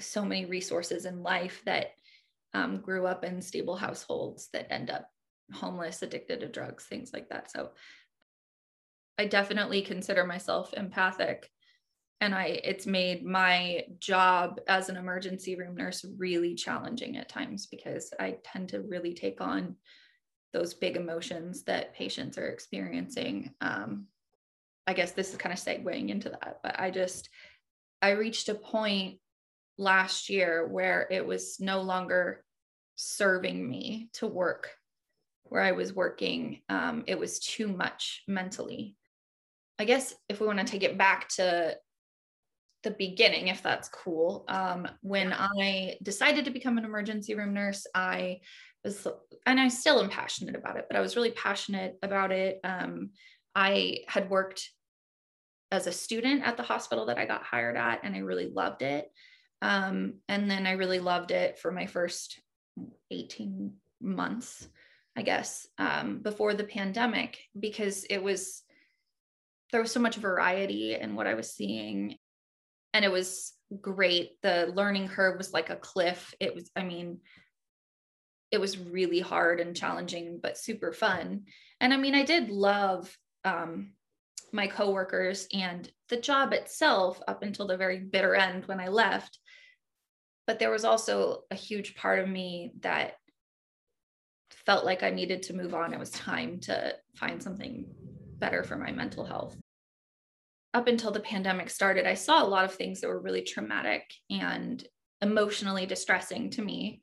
so 0.00 0.24
many 0.24 0.44
resources 0.44 1.06
in 1.06 1.22
life 1.22 1.62
that 1.64 1.88
um, 2.54 2.80
grew 2.80 3.06
up 3.06 3.24
in 3.24 3.42
stable 3.42 3.76
households 3.76 4.48
that 4.52 4.72
end 4.72 4.90
up 4.90 5.10
homeless, 5.52 6.02
addicted 6.02 6.40
to 6.40 6.48
drugs, 6.48 6.84
things 6.84 7.12
like 7.12 7.28
that. 7.28 7.50
So 7.50 7.70
I 9.18 9.26
definitely 9.26 9.82
consider 9.82 10.24
myself 10.24 10.74
empathic 10.74 11.50
and 12.20 12.34
I 12.34 12.60
it's 12.64 12.86
made 12.86 13.24
my 13.24 13.84
job 13.98 14.60
as 14.68 14.88
an 14.88 14.96
emergency 14.96 15.56
room 15.56 15.76
nurse 15.76 16.04
really 16.18 16.54
challenging 16.54 17.16
at 17.16 17.28
times 17.28 17.66
because 17.66 18.12
I 18.18 18.38
tend 18.42 18.70
to 18.70 18.80
really 18.80 19.12
take 19.12 19.40
on 19.40 19.76
those 20.52 20.72
big 20.72 20.96
emotions 20.96 21.64
that 21.64 21.94
patients 21.94 22.38
are 22.38 22.48
experiencing. 22.48 23.52
Um, 23.60 24.06
I 24.86 24.92
guess 24.92 25.12
this 25.12 25.30
is 25.30 25.36
kind 25.36 25.52
of 25.52 25.58
segueing 25.58 26.10
into 26.10 26.30
that, 26.30 26.58
but 26.62 26.78
I 26.78 26.90
just 26.90 27.28
I 28.02 28.10
reached 28.10 28.48
a 28.48 28.54
point 28.54 29.18
last 29.78 30.28
year 30.28 30.66
where 30.66 31.06
it 31.10 31.26
was 31.26 31.58
no 31.60 31.82
longer 31.82 32.44
serving 32.94 33.68
me 33.68 34.08
to 34.14 34.26
work 34.26 34.70
where 35.48 35.62
I 35.62 35.72
was 35.72 35.94
working. 35.94 36.60
Um, 36.68 37.04
it 37.06 37.18
was 37.18 37.38
too 37.38 37.68
much 37.68 38.22
mentally. 38.26 38.96
I 39.78 39.84
guess 39.84 40.14
if 40.28 40.40
we 40.40 40.46
want 40.46 40.58
to 40.58 40.64
take 40.64 40.82
it 40.82 40.98
back 40.98 41.28
to 41.30 41.76
the 42.82 42.90
beginning, 42.92 43.48
if 43.48 43.62
that's 43.62 43.88
cool, 43.88 44.44
um, 44.48 44.88
when 45.02 45.32
I 45.32 45.96
decided 46.02 46.44
to 46.44 46.50
become 46.50 46.78
an 46.78 46.84
emergency 46.84 47.34
room 47.34 47.52
nurse, 47.52 47.86
I 47.94 48.40
was, 48.84 49.06
and 49.44 49.60
I 49.60 49.68
still 49.68 50.00
am 50.00 50.08
passionate 50.08 50.56
about 50.56 50.76
it, 50.76 50.86
but 50.88 50.96
I 50.96 51.00
was 51.00 51.16
really 51.16 51.32
passionate 51.32 51.96
about 52.02 52.32
it. 52.32 52.60
Um, 52.64 53.10
I 53.54 53.98
had 54.08 54.30
worked 54.30 54.70
as 55.70 55.86
a 55.86 55.92
student 55.92 56.46
at 56.46 56.56
the 56.56 56.62
hospital 56.62 57.06
that 57.06 57.18
I 57.18 57.26
got 57.26 57.42
hired 57.42 57.76
at, 57.76 58.00
and 58.04 58.14
I 58.14 58.20
really 58.20 58.48
loved 58.48 58.82
it. 58.82 59.10
Um, 59.62 60.14
and 60.28 60.50
then 60.50 60.66
I 60.66 60.72
really 60.72 61.00
loved 61.00 61.30
it 61.30 61.58
for 61.58 61.72
my 61.72 61.86
first 61.86 62.40
18 63.10 63.72
months, 64.00 64.68
I 65.16 65.22
guess, 65.22 65.66
um, 65.78 66.18
before 66.18 66.54
the 66.54 66.64
pandemic, 66.64 67.38
because 67.58 68.04
it 68.04 68.22
was, 68.22 68.62
there 69.72 69.80
was 69.80 69.90
so 69.90 70.00
much 70.00 70.16
variety 70.16 70.94
in 70.94 71.16
what 71.16 71.26
I 71.26 71.34
was 71.34 71.52
seeing. 71.52 72.16
And 72.94 73.04
it 73.04 73.10
was 73.10 73.52
great. 73.80 74.40
The 74.42 74.72
learning 74.74 75.08
curve 75.08 75.38
was 75.38 75.52
like 75.52 75.70
a 75.70 75.76
cliff. 75.76 76.34
It 76.38 76.54
was, 76.54 76.70
I 76.76 76.82
mean, 76.82 77.18
it 78.52 78.60
was 78.60 78.78
really 78.78 79.20
hard 79.20 79.60
and 79.60 79.74
challenging, 79.76 80.38
but 80.40 80.58
super 80.58 80.92
fun. 80.92 81.44
And 81.80 81.92
I 81.92 81.96
mean, 81.96 82.14
I 82.14 82.24
did 82.24 82.50
love 82.50 83.14
um, 83.44 83.92
my 84.56 84.66
coworkers 84.66 85.46
and 85.52 85.88
the 86.08 86.16
job 86.16 86.52
itself 86.52 87.20
up 87.28 87.42
until 87.42 87.66
the 87.66 87.76
very 87.76 88.00
bitter 88.00 88.34
end 88.34 88.66
when 88.66 88.80
I 88.80 88.88
left 88.88 89.38
but 90.46 90.58
there 90.58 90.70
was 90.70 90.84
also 90.84 91.42
a 91.50 91.54
huge 91.54 91.96
part 91.96 92.20
of 92.20 92.28
me 92.28 92.72
that 92.80 93.14
felt 94.50 94.84
like 94.84 95.02
I 95.02 95.10
needed 95.10 95.42
to 95.44 95.56
move 95.56 95.74
on. 95.74 95.92
It 95.92 95.98
was 95.98 96.10
time 96.10 96.60
to 96.60 96.94
find 97.16 97.42
something 97.42 97.86
better 98.38 98.62
for 98.62 98.76
my 98.76 98.92
mental 98.92 99.24
health. 99.24 99.56
Up 100.72 100.86
until 100.88 101.10
the 101.10 101.20
pandemic 101.20 101.70
started, 101.70 102.06
I 102.06 102.14
saw 102.14 102.42
a 102.42 102.46
lot 102.46 102.64
of 102.64 102.74
things 102.74 103.00
that 103.00 103.08
were 103.08 103.20
really 103.20 103.42
traumatic 103.42 104.02
and 104.30 104.86
emotionally 105.20 105.86
distressing 105.86 106.50
to 106.50 106.62
me. 106.62 107.00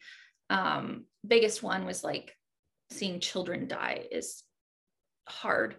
Um, 0.49 1.05
biggest 1.25 1.63
one 1.63 1.85
was 1.85 2.03
like 2.03 2.31
seeing 2.91 3.19
children 3.19 3.67
die 3.67 4.05
is 4.11 4.43
hard, 5.27 5.75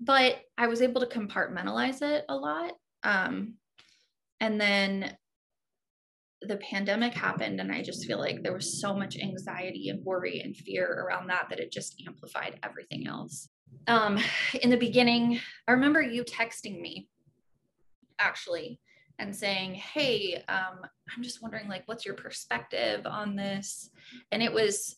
but 0.00 0.36
I 0.58 0.66
was 0.66 0.82
able 0.82 1.00
to 1.00 1.06
compartmentalize 1.06 2.02
it 2.02 2.24
a 2.28 2.36
lot. 2.36 2.72
Um, 3.02 3.54
and 4.40 4.60
then 4.60 5.16
the 6.42 6.56
pandemic 6.58 7.14
happened 7.14 7.60
and 7.60 7.72
i 7.72 7.82
just 7.82 8.06
feel 8.06 8.18
like 8.18 8.42
there 8.42 8.52
was 8.52 8.80
so 8.80 8.94
much 8.94 9.18
anxiety 9.18 9.88
and 9.88 10.04
worry 10.04 10.40
and 10.40 10.56
fear 10.56 11.04
around 11.04 11.26
that 11.28 11.46
that 11.48 11.58
it 11.58 11.72
just 11.72 12.02
amplified 12.06 12.58
everything 12.62 13.06
else 13.06 13.48
um, 13.88 14.18
in 14.62 14.70
the 14.70 14.76
beginning 14.76 15.40
i 15.66 15.72
remember 15.72 16.02
you 16.02 16.22
texting 16.24 16.80
me 16.80 17.08
actually 18.18 18.78
and 19.18 19.34
saying 19.34 19.74
hey 19.74 20.42
um, 20.48 20.80
i'm 21.14 21.22
just 21.22 21.40
wondering 21.40 21.68
like 21.68 21.82
what's 21.86 22.04
your 22.04 22.14
perspective 22.14 23.06
on 23.06 23.34
this 23.34 23.90
and 24.30 24.42
it 24.42 24.52
was 24.52 24.96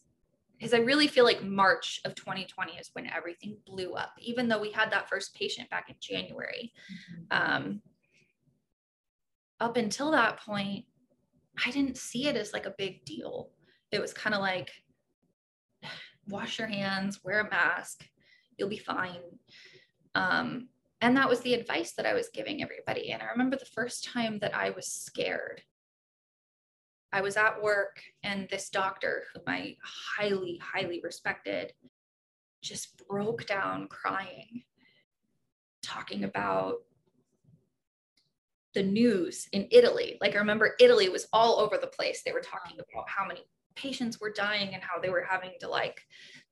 because 0.58 0.74
i 0.74 0.78
really 0.78 1.06
feel 1.06 1.24
like 1.24 1.42
march 1.42 2.00
of 2.04 2.14
2020 2.14 2.72
is 2.72 2.90
when 2.92 3.08
everything 3.10 3.56
blew 3.66 3.92
up 3.92 4.12
even 4.18 4.48
though 4.48 4.60
we 4.60 4.72
had 4.72 4.90
that 4.90 5.08
first 5.08 5.34
patient 5.34 5.68
back 5.70 5.88
in 5.88 5.94
january 6.00 6.72
mm-hmm. 6.92 7.54
um, 7.54 7.80
up 9.60 9.76
until 9.76 10.10
that 10.10 10.40
point 10.40 10.84
I 11.66 11.70
didn't 11.70 11.96
see 11.96 12.28
it 12.28 12.36
as 12.36 12.52
like 12.52 12.66
a 12.66 12.74
big 12.76 13.04
deal. 13.04 13.50
It 13.90 14.00
was 14.00 14.12
kind 14.12 14.34
of 14.34 14.40
like, 14.40 14.70
wash 16.28 16.58
your 16.58 16.68
hands, 16.68 17.20
wear 17.24 17.40
a 17.40 17.50
mask, 17.50 18.04
you'll 18.56 18.68
be 18.68 18.78
fine. 18.78 19.22
Um, 20.14 20.68
and 21.00 21.16
that 21.16 21.28
was 21.28 21.40
the 21.40 21.54
advice 21.54 21.92
that 21.92 22.06
I 22.06 22.14
was 22.14 22.28
giving 22.34 22.62
everybody. 22.62 23.12
And 23.12 23.22
I 23.22 23.26
remember 23.26 23.56
the 23.56 23.64
first 23.64 24.04
time 24.04 24.38
that 24.40 24.54
I 24.54 24.70
was 24.70 24.86
scared. 24.86 25.62
I 27.12 27.20
was 27.22 27.36
at 27.36 27.62
work, 27.62 28.00
and 28.22 28.48
this 28.48 28.68
doctor, 28.68 29.24
whom 29.32 29.44
I 29.46 29.76
highly, 29.82 30.60
highly 30.62 31.00
respected, 31.02 31.72
just 32.62 33.02
broke 33.08 33.46
down 33.46 33.88
crying, 33.88 34.62
talking 35.82 36.24
about 36.24 36.82
the 38.74 38.82
news 38.82 39.48
in 39.52 39.66
Italy. 39.70 40.18
Like 40.20 40.34
I 40.34 40.38
remember 40.38 40.74
Italy 40.78 41.08
was 41.08 41.26
all 41.32 41.58
over 41.58 41.78
the 41.78 41.86
place. 41.86 42.22
They 42.22 42.32
were 42.32 42.40
talking 42.40 42.78
about 42.78 43.08
how 43.08 43.26
many 43.26 43.40
patients 43.74 44.20
were 44.20 44.32
dying 44.32 44.74
and 44.74 44.82
how 44.82 45.00
they 45.00 45.08
were 45.08 45.26
having 45.28 45.52
to 45.60 45.68
like 45.68 46.00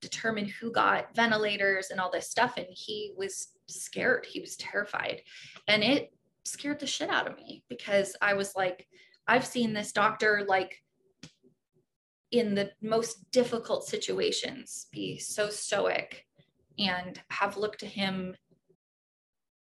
determine 0.00 0.46
who 0.46 0.70
got 0.70 1.14
ventilators 1.14 1.90
and 1.90 2.00
all 2.00 2.10
this 2.10 2.30
stuff. 2.30 2.56
And 2.56 2.66
he 2.70 3.12
was 3.16 3.48
scared. 3.68 4.26
He 4.26 4.40
was 4.40 4.56
terrified. 4.56 5.22
And 5.68 5.82
it 5.82 6.12
scared 6.44 6.80
the 6.80 6.86
shit 6.86 7.10
out 7.10 7.28
of 7.28 7.36
me 7.36 7.64
because 7.68 8.16
I 8.22 8.34
was 8.34 8.54
like, 8.56 8.86
I've 9.28 9.46
seen 9.46 9.72
this 9.72 9.92
doctor 9.92 10.44
like 10.46 10.82
in 12.30 12.54
the 12.54 12.70
most 12.82 13.30
difficult 13.30 13.86
situations 13.86 14.86
be 14.92 15.18
so 15.18 15.48
stoic 15.48 16.24
and 16.78 17.20
have 17.30 17.56
looked 17.56 17.80
to 17.80 17.86
him 17.86 18.36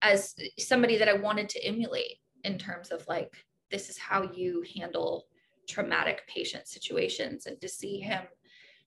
as 0.02 0.36
somebody 0.60 0.98
that 0.98 1.10
I 1.10 1.14
wanted 1.14 1.50
to 1.50 1.66
emulate 1.66 2.18
in 2.44 2.58
terms 2.58 2.92
of 2.92 3.06
like 3.08 3.34
this 3.72 3.90
is 3.90 3.98
how 3.98 4.24
you 4.34 4.64
handle 4.78 5.26
traumatic 5.68 6.24
patient 6.28 6.68
situations. 6.68 7.46
And 7.46 7.60
to 7.62 7.68
see 7.68 8.00
him 8.00 8.24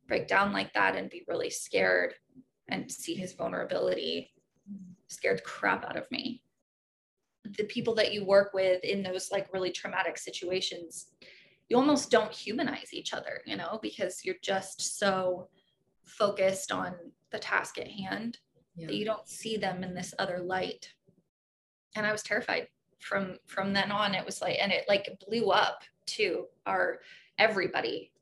break 0.06 0.28
down 0.28 0.52
like 0.52 0.72
that 0.74 0.94
and 0.94 1.10
be 1.10 1.24
really 1.26 1.50
scared 1.50 2.14
and 2.68 2.90
see 2.90 3.14
his 3.14 3.32
vulnerability 3.32 4.30
scared 5.08 5.42
crap 5.44 5.84
out 5.84 5.96
of 5.96 6.10
me 6.10 6.42
the 7.56 7.64
people 7.64 7.94
that 7.94 8.12
you 8.12 8.24
work 8.24 8.52
with 8.54 8.82
in 8.84 9.02
those 9.02 9.30
like 9.30 9.52
really 9.52 9.70
traumatic 9.70 10.18
situations 10.18 11.06
you 11.68 11.76
almost 11.76 12.10
don't 12.10 12.32
humanize 12.32 12.92
each 12.92 13.12
other 13.12 13.40
you 13.46 13.56
know 13.56 13.78
because 13.82 14.24
you're 14.24 14.36
just 14.42 14.98
so 14.98 15.48
focused 16.06 16.72
on 16.72 16.94
the 17.30 17.38
task 17.38 17.78
at 17.78 17.88
hand 17.88 18.38
yeah. 18.76 18.86
that 18.86 18.94
you 18.94 19.04
don't 19.04 19.28
see 19.28 19.56
them 19.56 19.82
in 19.82 19.94
this 19.94 20.14
other 20.18 20.38
light. 20.38 20.92
And 21.96 22.06
i 22.06 22.12
was 22.12 22.22
terrified 22.22 22.68
from 23.00 23.36
from 23.46 23.72
then 23.72 23.90
on. 23.90 24.14
It 24.14 24.24
was 24.24 24.40
like 24.40 24.58
and 24.60 24.72
it 24.72 24.84
like 24.88 25.08
blew 25.26 25.50
up 25.50 25.82
to 26.06 26.46
our 26.66 27.00
everybody. 27.38 28.12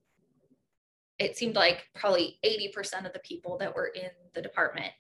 It 1.18 1.36
seemed 1.36 1.54
like 1.54 1.88
probably 1.94 2.40
80% 2.44 3.06
of 3.06 3.12
the 3.12 3.20
people 3.20 3.56
that 3.58 3.74
were 3.74 3.86
in 3.86 4.10
the 4.34 4.42
department 4.42 4.92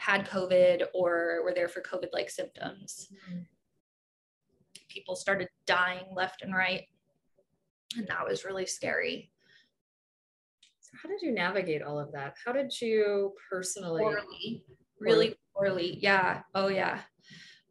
had 0.00 0.26
covid 0.26 0.84
or 0.94 1.42
were 1.44 1.52
there 1.54 1.68
for 1.68 1.82
covid 1.82 2.08
like 2.12 2.30
symptoms. 2.30 3.08
Mm-hmm. 3.12 3.40
people 4.88 5.14
started 5.14 5.48
dying 5.66 6.06
left 6.14 6.42
and 6.42 6.54
right 6.54 6.84
and 7.96 8.06
that 8.08 8.26
was 8.26 8.44
really 8.44 8.66
scary. 8.66 9.30
So 10.80 10.92
how 11.02 11.08
did 11.08 11.22
you 11.22 11.32
navigate 11.32 11.82
all 11.82 11.98
of 11.98 12.12
that? 12.12 12.34
How 12.44 12.52
did 12.52 12.78
you 12.80 13.32
personally 13.50 14.02
poorly. 14.02 14.64
Really 14.98 15.34
poorly. 15.54 15.98
Yeah. 16.00 16.42
Oh 16.54 16.68
yeah. 16.68 17.00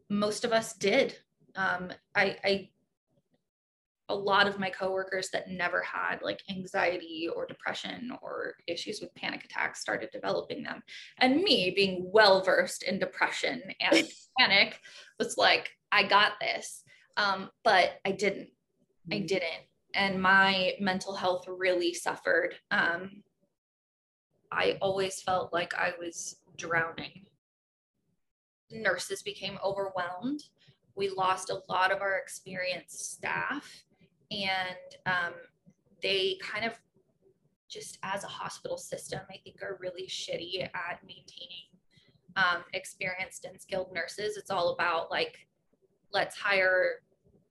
Most 0.10 0.44
of 0.44 0.52
us 0.52 0.74
did. 0.74 1.16
Um, 1.56 1.92
I, 2.16 2.38
I 2.44 2.70
a 4.10 4.16
lot 4.16 4.48
of 4.48 4.60
my 4.60 4.70
coworkers 4.70 5.30
that 5.30 5.50
never 5.50 5.82
had 5.82 6.22
like 6.22 6.42
anxiety 6.50 7.30
or 7.34 7.46
depression 7.46 8.12
or 8.22 8.56
issues 8.68 9.00
with 9.00 9.14
panic 9.16 9.46
attacks 9.46 9.80
started 9.80 10.10
developing 10.12 10.64
them. 10.64 10.82
And 11.20 11.44
me 11.44 11.72
being 11.76 12.10
well 12.12 12.42
versed 12.42 12.84
in 12.84 13.00
depression 13.00 13.62
and 13.80 14.08
panic 14.40 14.80
was 15.20 15.38
like, 15.38 15.70
I 15.92 16.04
got 16.04 16.34
this. 16.42 16.84
Um, 17.18 17.50
but 17.64 17.92
I 18.06 18.12
didn't. 18.12 18.50
I 19.12 19.16
mm-hmm. 19.16 19.26
didn't. 19.28 19.64
And 19.94 20.22
my 20.22 20.74
mental 20.80 21.16
health 21.16 21.46
really 21.48 21.94
suffered. 21.94 22.56
Um, 22.72 23.24
I 24.52 24.78
always 24.82 25.22
felt 25.22 25.54
like 25.54 25.74
I 25.76 25.94
was 26.00 26.38
drowning. 26.58 27.26
nurses 28.72 29.24
became 29.24 29.58
overwhelmed. 29.64 30.42
We 30.96 31.10
lost 31.10 31.50
a 31.50 31.62
lot 31.70 31.92
of 31.92 32.02
our 32.02 32.18
experienced 32.18 33.14
staff, 33.14 33.84
and 34.32 34.78
um, 35.06 35.34
they 36.02 36.38
kind 36.42 36.66
of 36.66 36.80
just 37.70 38.00
as 38.04 38.24
a 38.24 38.28
hospital 38.28 38.78
system, 38.78 39.20
I 39.30 39.38
think 39.44 39.62
are 39.62 39.78
really 39.80 40.08
shitty 40.08 40.64
at 40.64 41.00
maintaining 41.06 41.70
um, 42.36 42.64
experienced 42.74 43.46
and 43.46 43.60
skilled 43.60 43.94
nurses. 43.94 44.38
It's 44.38 44.52
all 44.52 44.70
about 44.74 45.12
like, 45.12 45.48
let's 46.12 46.36
hire 46.36 47.02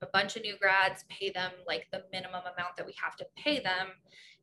a 0.02 0.06
bunch 0.06 0.36
of 0.36 0.42
new 0.42 0.56
grads, 0.58 1.04
pay 1.08 1.30
them 1.30 1.52
like 1.66 1.86
the 1.92 2.04
minimum 2.12 2.42
amount 2.42 2.76
that 2.76 2.86
we 2.86 2.94
have 3.02 3.16
to 3.16 3.26
pay 3.36 3.60
them. 3.60 3.88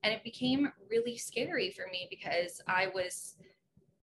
And 0.03 0.13
it 0.13 0.23
became 0.23 0.71
really 0.89 1.17
scary 1.17 1.71
for 1.71 1.87
me 1.91 2.07
because 2.09 2.61
I 2.67 2.87
was 2.93 3.35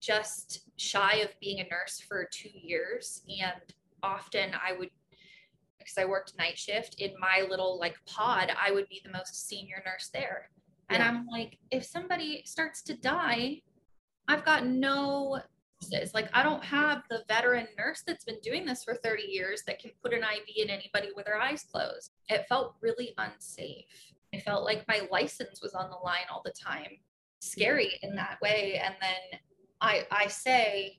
just 0.02 0.70
shy 0.78 1.18
of 1.18 1.30
being 1.40 1.60
a 1.60 1.70
nurse 1.70 2.00
for 2.00 2.28
two 2.32 2.50
years. 2.54 3.22
And 3.42 3.62
often 4.04 4.52
I 4.54 4.78
would, 4.78 4.90
because 5.86 6.02
I 6.02 6.06
worked 6.06 6.38
night 6.38 6.58
shift 6.58 6.96
in 7.00 7.12
my 7.20 7.46
little 7.48 7.80
like 7.80 7.96
pod, 8.06 8.52
I 8.60 8.72
would 8.72 8.90
be 8.90 9.02
the 9.06 9.12
most 9.12 9.48
senior 9.48 9.82
nurse 9.86 10.10
there. 10.14 10.50
And. 10.90 11.02
I'm 11.02 11.26
like, 11.28 11.58
if 11.72 11.84
somebody 11.84 12.44
starts 12.46 12.82
to 12.84 12.96
die, 12.96 13.62
I've 14.28 14.46
got 14.46 14.66
no 14.66 15.40
like 16.14 16.30
I 16.34 16.42
don't 16.42 16.64
have 16.64 17.04
the 17.10 17.24
veteran 17.28 17.68
nurse 17.78 18.02
that's 18.06 18.24
been 18.24 18.40
doing 18.42 18.66
this 18.66 18.84
for 18.84 18.96
30 18.96 19.24
years 19.24 19.62
that 19.68 19.80
can 19.80 19.92
put 20.02 20.14
an 20.14 20.24
IV 20.24 20.44
in 20.56 20.70
anybody 20.70 21.10
with 21.16 21.26
their 21.26 21.40
eyes 21.40 21.66
closed. 21.72 22.12
It 22.30 22.46
felt 22.48 22.76
really 22.82 23.14
unsafe. 23.18 23.86
I 24.34 24.40
felt 24.40 24.64
like 24.64 24.88
my 24.88 25.08
license 25.12 25.62
was 25.62 25.74
on 25.74 25.90
the 25.90 25.98
line 25.98 26.26
all 26.32 26.42
the 26.44 26.54
time. 26.54 26.98
Scary 27.40 28.00
in 28.02 28.16
that 28.16 28.38
way. 28.42 28.82
And 28.84 28.96
then 29.00 29.40
I 29.82 30.08
I 30.12 30.28
say 30.28 30.98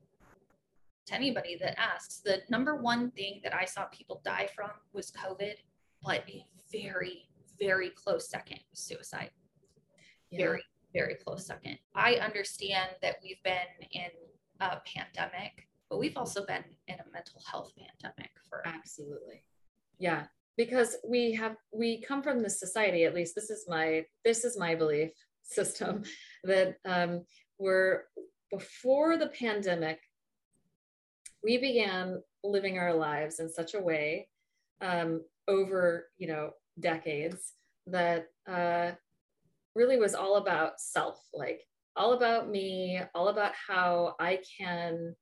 to 1.07 1.15
anybody 1.15 1.57
that 1.61 1.79
asks, 1.79 2.21
the 2.25 2.43
number 2.49 2.77
one 2.77 3.11
thing 3.13 3.41
that 3.45 3.55
I 3.55 3.65
saw 3.65 3.85
people 3.87 4.21
die 4.25 4.49
from 4.55 4.71
was 4.93 5.11
COVID, 5.13 5.55
but 6.03 6.25
a 6.29 6.45
very, 6.73 7.29
very 7.61 7.91
close 7.91 8.29
second 8.29 8.61
was 8.71 8.81
suicide. 8.81 9.31
Yeah. 10.31 10.39
Very, 10.39 10.63
very 10.93 11.15
close 11.15 11.47
second. 11.47 11.79
I 11.95 12.15
understand 12.15 12.91
that 13.03 13.17
we've 13.23 13.43
been 13.45 13.89
in 13.93 14.11
a 14.61 14.81
pandemic, 14.85 15.69
but 15.89 15.99
we've 15.99 16.17
also 16.17 16.45
been 16.45 16.65
in 16.89 16.97
a 16.97 17.13
mental 17.13 17.41
health 17.51 17.73
pandemic 17.77 18.31
for 18.49 18.67
absolutely. 18.67 19.43
Yeah, 19.99 20.25
because 20.57 20.97
we 21.07 21.33
have 21.35 21.57
we 21.73 22.01
come 22.03 22.23
from 22.23 22.43
this 22.43 22.59
society. 22.59 23.05
At 23.05 23.15
least 23.15 23.35
this 23.35 23.51
is 23.51 23.67
my 23.69 24.05
this 24.25 24.45
is 24.45 24.59
my 24.59 24.75
belief 24.75 25.13
system 25.43 26.03
that 26.45 26.77
um, 26.85 27.25
we're 27.59 28.05
before 28.51 29.17
the 29.17 29.29
pandemic, 29.29 30.01
we 31.43 31.59
began 31.59 32.23
living 32.45 32.79
our 32.79 32.95
lives 32.95 33.41
in 33.41 33.49
such 33.49 33.75
a 33.75 33.81
way 33.81 34.29
um, 34.81 35.23
over 35.49 36.09
you 36.19 36.29
know 36.29 36.51
decades 36.81 37.53
that 37.87 38.27
uh, 38.49 38.91
really 39.75 39.99
was 39.99 40.15
all 40.15 40.37
about 40.37 40.81
self 40.81 41.21
like 41.33 41.63
all 41.97 42.13
about 42.13 42.49
me, 42.49 43.01
all 43.15 43.29
about 43.29 43.53
how 43.55 44.15
I 44.21 44.41
can 44.59 45.17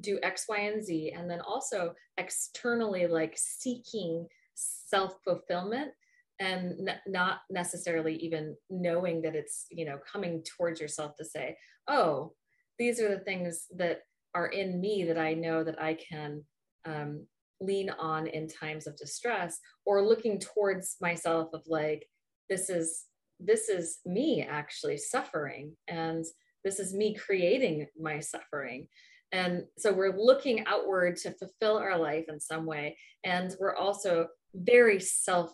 do 0.00 0.18
X, 0.22 0.46
Y, 0.48 0.58
and 0.58 0.84
Z. 0.84 1.12
And 1.16 1.30
then 1.30 1.40
also 1.40 1.94
externally, 2.18 3.06
like 3.06 3.34
seeking 3.36 4.26
self 4.54 5.14
fulfillment 5.24 5.92
and 6.40 6.88
n- 6.88 6.98
not 7.06 7.38
necessarily 7.50 8.16
even 8.16 8.56
knowing 8.68 9.22
that 9.22 9.34
it's, 9.34 9.66
you 9.70 9.84
know, 9.84 9.98
coming 10.10 10.42
towards 10.56 10.80
yourself 10.80 11.16
to 11.16 11.24
say, 11.24 11.56
oh, 11.88 12.32
these 12.78 13.00
are 13.00 13.08
the 13.08 13.24
things 13.24 13.66
that 13.76 14.00
are 14.34 14.46
in 14.46 14.80
me 14.80 15.04
that 15.04 15.18
I 15.18 15.34
know 15.34 15.64
that 15.64 15.80
I 15.80 15.94
can 15.94 16.44
um, 16.84 17.26
lean 17.60 17.90
on 17.90 18.26
in 18.26 18.48
times 18.48 18.86
of 18.86 18.96
distress, 18.96 19.58
or 19.86 20.02
looking 20.02 20.38
towards 20.38 20.96
myself 21.00 21.50
of 21.52 21.62
like, 21.66 22.06
this 22.48 22.68
is 22.68 23.04
this 23.44 23.68
is 23.68 23.98
me 24.06 24.46
actually 24.48 24.96
suffering 24.96 25.74
and 25.88 26.24
this 26.64 26.78
is 26.78 26.94
me 26.94 27.12
creating 27.14 27.86
my 27.98 28.20
suffering. 28.20 28.86
And 29.32 29.64
so 29.78 29.92
we're 29.92 30.16
looking 30.16 30.64
outward 30.66 31.16
to 31.18 31.32
fulfill 31.32 31.78
our 31.78 31.98
life 31.98 32.26
in 32.28 32.38
some 32.38 32.66
way. 32.66 32.96
And 33.24 33.54
we're 33.58 33.74
also 33.74 34.28
very 34.54 35.00
self 35.00 35.52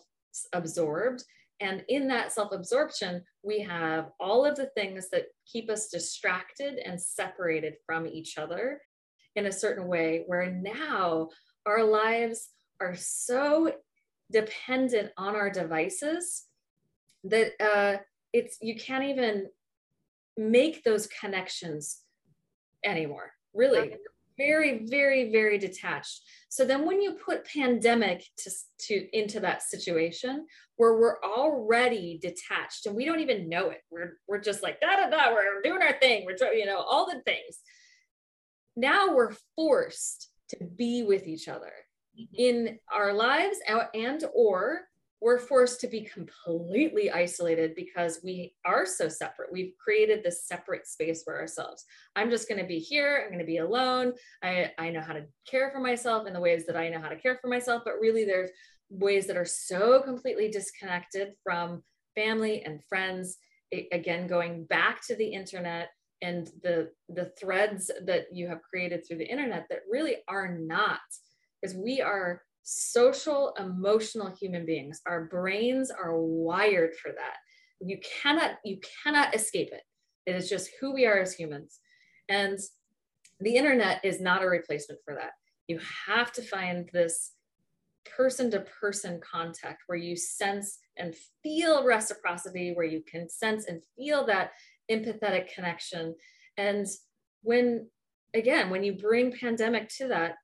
absorbed 0.53 1.23
and 1.59 1.83
in 1.87 2.07
that 2.09 2.31
self 2.31 2.51
absorption 2.51 3.23
we 3.43 3.59
have 3.61 4.11
all 4.19 4.45
of 4.45 4.55
the 4.55 4.67
things 4.67 5.09
that 5.09 5.25
keep 5.45 5.69
us 5.69 5.87
distracted 5.87 6.79
and 6.79 7.01
separated 7.01 7.75
from 7.85 8.05
each 8.05 8.37
other 8.37 8.81
in 9.35 9.45
a 9.45 9.51
certain 9.51 9.87
way 9.87 10.23
where 10.27 10.51
now 10.51 11.29
our 11.65 11.83
lives 11.83 12.49
are 12.81 12.95
so 12.95 13.71
dependent 14.31 15.11
on 15.17 15.35
our 15.35 15.49
devices 15.49 16.45
that 17.23 17.51
uh, 17.59 17.97
it's 18.33 18.57
you 18.61 18.75
can't 18.75 19.03
even 19.03 19.47
make 20.37 20.83
those 20.83 21.07
connections 21.07 22.01
anymore 22.85 23.31
really 23.53 23.95
very 24.39 24.85
very 24.87 25.31
very 25.31 25.57
detached 25.59 26.21
so 26.47 26.65
then 26.65 26.85
when 26.85 26.99
you 26.99 27.13
put 27.13 27.45
pandemic 27.45 28.23
to, 28.37 28.49
to 28.79 29.17
into 29.17 29.39
that 29.39 29.61
situation 29.61 30.47
where 30.77 30.95
we're 30.95 31.21
already 31.21 32.17
detached 32.21 32.85
and 32.85 32.95
we 32.95 33.05
don't 33.05 33.19
even 33.19 33.49
know 33.49 33.69
it 33.69 33.81
we're 33.91 34.13
we're 34.27 34.41
just 34.41 34.63
like 34.63 34.79
da 34.79 34.95
da 34.95 35.09
da 35.09 35.31
we're 35.33 35.61
doing 35.61 35.81
our 35.81 35.99
thing 35.99 36.25
we're 36.25 36.53
you 36.53 36.65
know 36.65 36.79
all 36.79 37.05
the 37.05 37.21
things 37.25 37.59
now 38.75 39.13
we're 39.13 39.35
forced 39.55 40.29
to 40.47 40.57
be 40.77 41.03
with 41.03 41.27
each 41.27 41.47
other 41.47 41.73
mm-hmm. 42.17 42.35
in 42.37 42.79
our 42.91 43.13
lives 43.13 43.57
and 43.93 44.23
or 44.33 44.81
we're 45.21 45.39
forced 45.39 45.81
to 45.81 45.87
be 45.87 46.01
completely 46.01 47.11
isolated 47.11 47.75
because 47.75 48.19
we 48.23 48.53
are 48.65 48.85
so 48.85 49.09
separate. 49.09 49.51
We've 49.51 49.73
created 49.77 50.23
this 50.23 50.45
separate 50.45 50.87
space 50.87 51.23
for 51.23 51.37
ourselves. 51.37 51.83
I'm 52.15 52.29
just 52.29 52.47
going 52.47 52.61
to 52.61 52.67
be 52.67 52.79
here. 52.79 53.21
I'm 53.21 53.29
going 53.29 53.39
to 53.39 53.45
be 53.45 53.57
alone. 53.57 54.13
I, 54.41 54.71
I 54.77 54.89
know 54.91 55.01
how 55.01 55.13
to 55.13 55.25
care 55.49 55.71
for 55.71 55.79
myself 55.79 56.25
in 56.25 56.33
the 56.33 56.39
ways 56.39 56.65
that 56.67 56.77
I 56.77 56.89
know 56.89 57.01
how 57.01 57.09
to 57.09 57.17
care 57.17 57.37
for 57.41 57.49
myself, 57.49 57.83
but 57.83 57.99
really 57.99 58.23
there's 58.23 58.51
ways 58.89 59.27
that 59.27 59.37
are 59.37 59.45
so 59.45 60.01
completely 60.01 60.49
disconnected 60.49 61.33
from 61.43 61.83
family 62.15 62.63
and 62.63 62.83
friends. 62.87 63.37
It, 63.71 63.87
again, 63.91 64.25
going 64.25 64.63
back 64.65 65.05
to 65.07 65.15
the 65.15 65.27
internet 65.27 65.89
and 66.21 66.49
the 66.63 66.89
the 67.07 67.31
threads 67.39 67.89
that 68.05 68.25
you 68.33 68.47
have 68.47 68.61
created 68.61 69.05
through 69.05 69.17
the 69.17 69.29
internet 69.29 69.67
that 69.69 69.83
really 69.89 70.17
are 70.27 70.57
not 70.57 70.99
because 71.61 71.75
we 71.75 72.01
are 72.01 72.41
social 72.69 73.55
emotional 73.57 74.33
human 74.39 74.63
beings. 74.65 75.01
Our 75.07 75.25
brains 75.25 75.89
are 75.89 76.19
wired 76.19 76.95
for 77.01 77.11
that. 77.11 77.37
You 77.81 77.99
cannot 78.21 78.57
you 78.63 78.79
cannot 79.03 79.33
escape 79.33 79.69
it. 79.71 79.81
It 80.25 80.35
is 80.35 80.49
just 80.49 80.69
who 80.79 80.93
we 80.93 81.05
are 81.05 81.19
as 81.19 81.33
humans. 81.33 81.79
And 82.27 82.59
the 83.39 83.55
internet 83.55 84.01
is 84.03 84.21
not 84.21 84.43
a 84.43 84.47
replacement 84.47 85.01
for 85.03 85.15
that. 85.15 85.31
You 85.67 85.79
have 86.05 86.31
to 86.33 86.43
find 86.43 86.87
this 86.93 87.31
person 88.05 88.51
to 88.51 88.59
person 88.59 89.19
contact 89.19 89.83
where 89.87 89.97
you 89.97 90.15
sense 90.15 90.77
and 90.97 91.15
feel 91.41 91.83
reciprocity 91.83 92.73
where 92.73 92.85
you 92.85 93.01
can 93.09 93.29
sense 93.29 93.65
and 93.65 93.81
feel 93.97 94.25
that 94.27 94.51
empathetic 94.91 95.53
connection. 95.53 96.15
And 96.57 96.85
when 97.41 97.87
again 98.35 98.69
when 98.69 98.83
you 98.83 98.93
bring 98.93 99.31
pandemic 99.31 99.89
to 99.89 100.07
that 100.09 100.35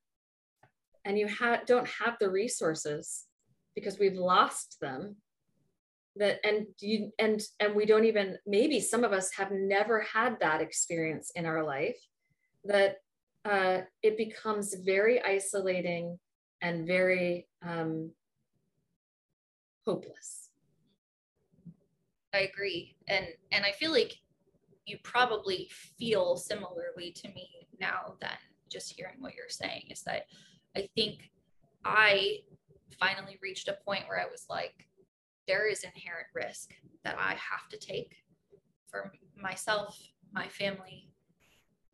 and 1.06 1.18
you 1.18 1.28
ha- 1.28 1.60
don't 1.66 1.88
have 1.88 2.16
the 2.20 2.28
resources 2.28 3.26
because 3.74 3.98
we've 3.98 4.18
lost 4.18 4.76
them 4.80 5.16
that 6.16 6.40
and 6.44 6.66
you 6.80 7.12
and 7.18 7.42
and 7.60 7.74
we 7.74 7.86
don't 7.86 8.04
even 8.04 8.36
maybe 8.46 8.80
some 8.80 9.04
of 9.04 9.12
us 9.12 9.30
have 9.32 9.52
never 9.52 10.00
had 10.00 10.38
that 10.40 10.60
experience 10.60 11.30
in 11.34 11.46
our 11.46 11.62
life 11.62 11.98
that 12.64 12.96
uh, 13.44 13.82
it 14.02 14.16
becomes 14.16 14.74
very 14.84 15.22
isolating 15.22 16.18
and 16.62 16.86
very 16.86 17.46
um, 17.64 18.10
hopeless. 19.86 20.48
I 22.34 22.40
agree. 22.40 22.96
And 23.08 23.26
and 23.52 23.64
i 23.64 23.72
feel 23.72 23.92
like 23.92 24.16
you 24.86 24.98
probably 25.02 25.68
feel 25.98 26.36
similarly 26.36 27.10
to 27.10 27.28
me 27.28 27.68
now 27.80 28.14
than 28.20 28.30
just 28.70 28.92
hearing 28.92 29.16
what 29.18 29.34
you're 29.34 29.48
saying 29.48 29.82
is 29.90 30.02
that 30.02 30.26
I 30.76 30.88
think 30.94 31.30
I 31.84 32.40
finally 33.00 33.38
reached 33.42 33.68
a 33.68 33.78
point 33.84 34.04
where 34.06 34.20
I 34.20 34.30
was 34.30 34.44
like, 34.50 34.86
there 35.48 35.66
is 35.66 35.84
inherent 35.84 36.26
risk 36.34 36.74
that 37.02 37.16
I 37.18 37.30
have 37.30 37.68
to 37.70 37.78
take 37.78 38.16
for 38.90 39.12
myself, 39.40 39.98
my 40.32 40.48
family, 40.48 41.08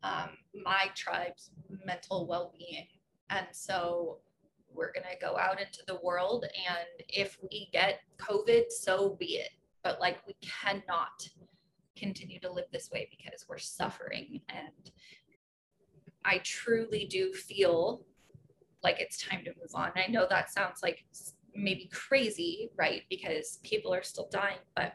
um, 0.03 0.31
my 0.53 0.89
tribe's 0.95 1.51
mental 1.85 2.27
well 2.27 2.53
being. 2.57 2.87
And 3.29 3.47
so 3.51 4.19
we're 4.73 4.91
going 4.91 5.07
to 5.09 5.25
go 5.25 5.37
out 5.37 5.61
into 5.61 5.79
the 5.87 5.99
world. 6.03 6.43
And 6.43 7.07
if 7.07 7.37
we 7.41 7.69
get 7.71 8.01
COVID, 8.17 8.63
so 8.69 9.15
be 9.17 9.37
it. 9.37 9.51
But 9.81 10.01
like, 10.01 10.17
we 10.27 10.35
cannot 10.41 11.29
continue 11.95 12.39
to 12.41 12.51
live 12.51 12.65
this 12.73 12.89
way 12.91 13.07
because 13.09 13.45
we're 13.47 13.59
suffering 13.59 14.41
and 14.49 14.91
I 16.25 16.39
truly 16.43 17.05
do 17.05 17.33
feel 17.33 18.01
like 18.83 18.99
it's 18.99 19.17
time 19.17 19.43
to 19.45 19.51
move 19.51 19.71
on. 19.73 19.91
I 19.95 20.11
know 20.11 20.27
that 20.29 20.51
sounds 20.51 20.81
like 20.83 21.05
maybe 21.55 21.89
crazy, 21.91 22.69
right? 22.77 23.03
Because 23.09 23.59
people 23.63 23.93
are 23.93 24.03
still 24.03 24.27
dying, 24.31 24.57
but 24.75 24.93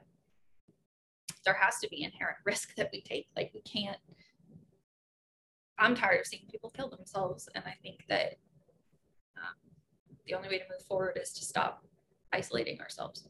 there 1.45 1.55
has 1.55 1.79
to 1.79 1.89
be 1.89 2.03
inherent 2.03 2.39
risk 2.45 2.75
that 2.77 2.91
we 2.93 3.01
take. 3.01 3.29
Like 3.37 3.51
we 3.55 3.63
can't. 3.63 3.99
I'm 5.79 5.95
tired 5.95 6.21
of 6.21 6.27
seeing 6.27 6.43
people 6.51 6.71
kill 6.71 6.91
themselves, 6.91 7.49
and 7.55 7.65
I 7.67 7.75
think 7.83 8.05
that 8.09 8.35
um, 9.37 9.55
the 10.27 10.35
only 10.35 10.49
way 10.49 10.59
to 10.59 10.65
move 10.71 10.85
forward 10.87 11.19
is 11.21 11.33
to 11.35 11.45
stop 11.45 11.85
isolating 12.33 12.81
ourselves. 12.81 13.29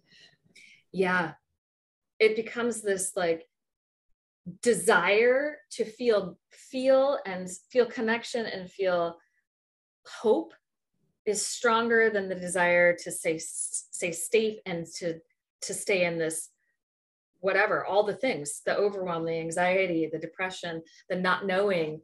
Yeah, 0.92 1.32
it 2.18 2.34
becomes 2.34 2.80
this 2.80 3.12
like 3.14 3.46
desire 4.62 5.58
to 5.70 5.84
feel 5.84 6.38
feel 6.50 7.18
and 7.26 7.48
feel 7.70 7.86
connection 7.86 8.46
and 8.46 8.70
feel 8.70 9.18
hope 10.22 10.52
is 11.26 11.44
stronger 11.44 12.10
than 12.10 12.28
the 12.28 12.34
desire 12.34 12.96
to 12.96 13.10
say 13.10 13.38
stay 13.38 14.12
safe 14.12 14.58
and 14.66 14.86
to 14.86 15.18
to 15.62 15.74
stay 15.74 16.04
in 16.04 16.18
this 16.18 16.50
whatever 17.40 17.84
all 17.84 18.02
the 18.04 18.14
things 18.14 18.62
the 18.64 18.76
overwhelm 18.76 19.24
the 19.24 19.38
anxiety 19.38 20.08
the 20.10 20.18
depression 20.18 20.82
the 21.08 21.16
not 21.16 21.46
knowing 21.46 22.00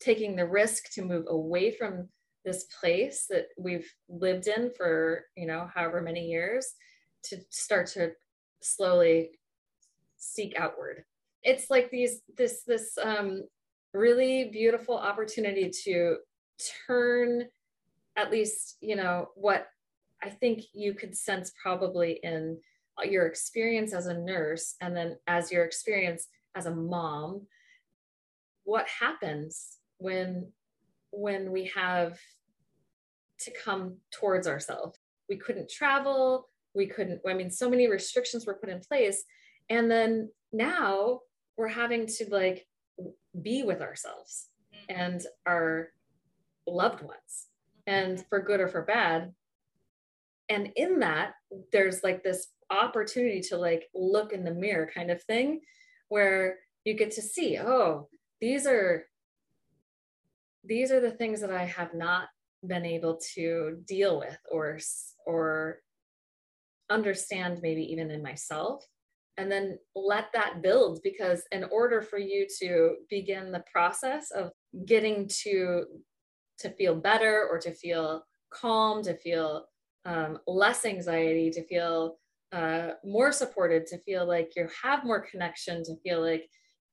taking 0.00 0.34
the 0.34 0.46
risk 0.46 0.90
to 0.92 1.02
move 1.02 1.24
away 1.28 1.70
from 1.70 2.08
this 2.44 2.66
place 2.80 3.26
that 3.30 3.46
we've 3.56 3.88
lived 4.08 4.48
in 4.48 4.70
for 4.76 5.24
you 5.36 5.46
know 5.46 5.68
however 5.72 6.00
many 6.00 6.26
years 6.26 6.74
to 7.22 7.38
start 7.50 7.86
to 7.86 8.10
slowly 8.60 9.30
seek 10.16 10.54
outward. 10.58 11.04
It's 11.42 11.70
like 11.70 11.90
these 11.90 12.22
this 12.36 12.62
this 12.66 12.96
um 13.02 13.42
really 13.92 14.48
beautiful 14.50 14.96
opportunity 14.96 15.70
to 15.84 16.16
turn 16.86 17.44
at 18.16 18.30
least 18.30 18.76
you 18.80 18.96
know 18.96 19.28
what 19.34 19.68
i 20.22 20.28
think 20.28 20.62
you 20.72 20.94
could 20.94 21.16
sense 21.16 21.52
probably 21.60 22.20
in 22.22 22.58
your 23.04 23.26
experience 23.26 23.92
as 23.94 24.06
a 24.06 24.14
nurse 24.14 24.76
and 24.80 24.96
then 24.96 25.16
as 25.26 25.50
your 25.50 25.64
experience 25.64 26.28
as 26.54 26.66
a 26.66 26.74
mom 26.74 27.46
what 28.64 28.86
happens 28.88 29.78
when 29.98 30.50
when 31.10 31.52
we 31.52 31.70
have 31.74 32.18
to 33.40 33.52
come 33.64 33.96
towards 34.10 34.46
ourselves? 34.46 34.98
We 35.28 35.36
couldn't 35.36 35.70
travel. 35.70 36.48
We 36.74 36.86
couldn't 36.86 37.20
i 37.26 37.34
mean 37.34 37.50
so 37.50 37.68
many 37.68 37.88
restrictions 37.88 38.46
were 38.46 38.54
put 38.54 38.70
in 38.70 38.80
place. 38.80 39.24
And 39.68 39.90
then 39.90 40.30
now 40.52 41.20
we're 41.56 41.68
having 41.68 42.06
to 42.06 42.26
like 42.30 42.66
be 43.40 43.62
with 43.62 43.80
ourselves 43.80 44.48
mm-hmm. 44.74 45.00
and 45.00 45.22
our 45.46 45.90
loved 46.66 47.02
ones 47.02 47.48
and 47.86 48.24
for 48.28 48.40
good 48.40 48.60
or 48.60 48.68
for 48.68 48.82
bad. 48.82 49.32
And 50.48 50.70
in 50.76 51.00
that 51.00 51.32
there's 51.72 52.02
like 52.02 52.22
this 52.22 52.48
opportunity 52.70 53.40
to 53.40 53.56
like 53.56 53.88
look 53.94 54.32
in 54.32 54.44
the 54.44 54.54
mirror 54.54 54.90
kind 54.92 55.10
of 55.10 55.22
thing 55.22 55.60
where 56.08 56.58
you 56.84 56.94
get 56.94 57.10
to 57.10 57.20
see 57.20 57.58
oh 57.58 58.08
these 58.40 58.66
are 58.66 59.04
these 60.64 60.90
are 60.90 61.00
the 61.00 61.10
things 61.10 61.42
that 61.42 61.50
i 61.50 61.64
have 61.64 61.92
not 61.92 62.28
been 62.66 62.86
able 62.86 63.18
to 63.34 63.78
deal 63.86 64.18
with 64.18 64.38
or 64.50 64.78
or 65.26 65.82
understand 66.92 67.60
maybe 67.62 67.82
even 67.90 68.10
in 68.10 68.22
myself. 68.22 68.86
And 69.38 69.50
then 69.50 69.78
let 69.96 70.26
that 70.34 70.62
build 70.62 71.00
because 71.02 71.42
in 71.52 71.64
order 71.64 72.02
for 72.02 72.18
you 72.18 72.46
to 72.60 72.96
begin 73.08 73.50
the 73.50 73.64
process 73.72 74.30
of 74.30 74.50
getting 74.84 75.28
to 75.42 75.86
to 76.62 76.70
feel 76.70 76.94
better 76.94 77.46
or 77.50 77.58
to 77.58 77.72
feel 77.72 78.24
calm 78.50 79.02
to 79.02 79.14
feel 79.14 79.66
um, 80.04 80.38
less 80.46 80.84
anxiety 80.84 81.50
to 81.50 81.64
feel 81.66 82.16
uh, 82.52 82.90
more 83.04 83.32
supported 83.32 83.86
to 83.86 83.98
feel 83.98 84.26
like 84.26 84.52
you 84.56 84.68
have 84.82 85.04
more 85.04 85.20
connection 85.20 85.82
to 85.84 85.96
feel 86.02 86.20
like 86.20 86.48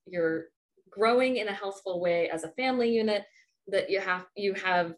you're 0.06 0.46
growing 0.90 1.38
in 1.38 1.48
a 1.48 1.54
healthful 1.54 2.00
way 2.00 2.30
as 2.30 2.44
a 2.44 2.52
family 2.52 2.90
unit 2.90 3.24
that 3.68 3.90
you 3.90 4.00
have 4.00 4.26
you 4.36 4.54
have 4.54 4.94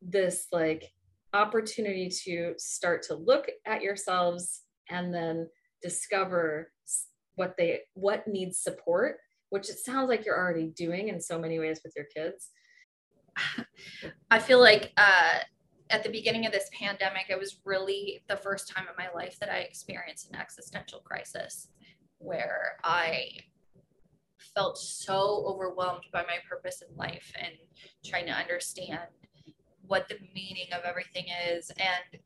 this 0.00 0.46
like 0.52 0.84
opportunity 1.32 2.08
to 2.08 2.54
start 2.56 3.02
to 3.02 3.14
look 3.14 3.50
at 3.66 3.82
yourselves 3.82 4.62
and 4.88 5.12
then 5.12 5.48
discover 5.82 6.72
what 7.34 7.54
they 7.58 7.80
what 7.94 8.26
needs 8.26 8.58
support 8.58 9.16
which 9.50 9.68
it 9.68 9.78
sounds 9.78 10.08
like 10.08 10.24
you're 10.24 10.38
already 10.38 10.72
doing 10.76 11.08
in 11.08 11.20
so 11.20 11.38
many 11.38 11.58
ways 11.58 11.80
with 11.84 11.92
your 11.96 12.06
kids 12.14 12.50
i 14.30 14.38
feel 14.38 14.60
like 14.60 14.92
uh, 14.96 15.38
at 15.90 16.02
the 16.02 16.08
beginning 16.08 16.46
of 16.46 16.52
this 16.52 16.70
pandemic 16.72 17.26
it 17.28 17.38
was 17.38 17.58
really 17.64 18.22
the 18.28 18.36
first 18.36 18.68
time 18.68 18.86
in 18.88 18.94
my 19.04 19.10
life 19.14 19.38
that 19.38 19.50
i 19.50 19.58
experienced 19.58 20.30
an 20.30 20.36
existential 20.36 21.00
crisis 21.00 21.68
where 22.18 22.78
i 22.84 23.28
felt 24.54 24.78
so 24.78 25.44
overwhelmed 25.46 26.04
by 26.12 26.22
my 26.22 26.36
purpose 26.48 26.82
in 26.82 26.96
life 26.96 27.32
and 27.38 27.52
trying 28.04 28.26
to 28.26 28.32
understand 28.32 29.00
what 29.86 30.08
the 30.08 30.16
meaning 30.34 30.66
of 30.72 30.82
everything 30.84 31.26
is 31.48 31.70
and 31.78 32.20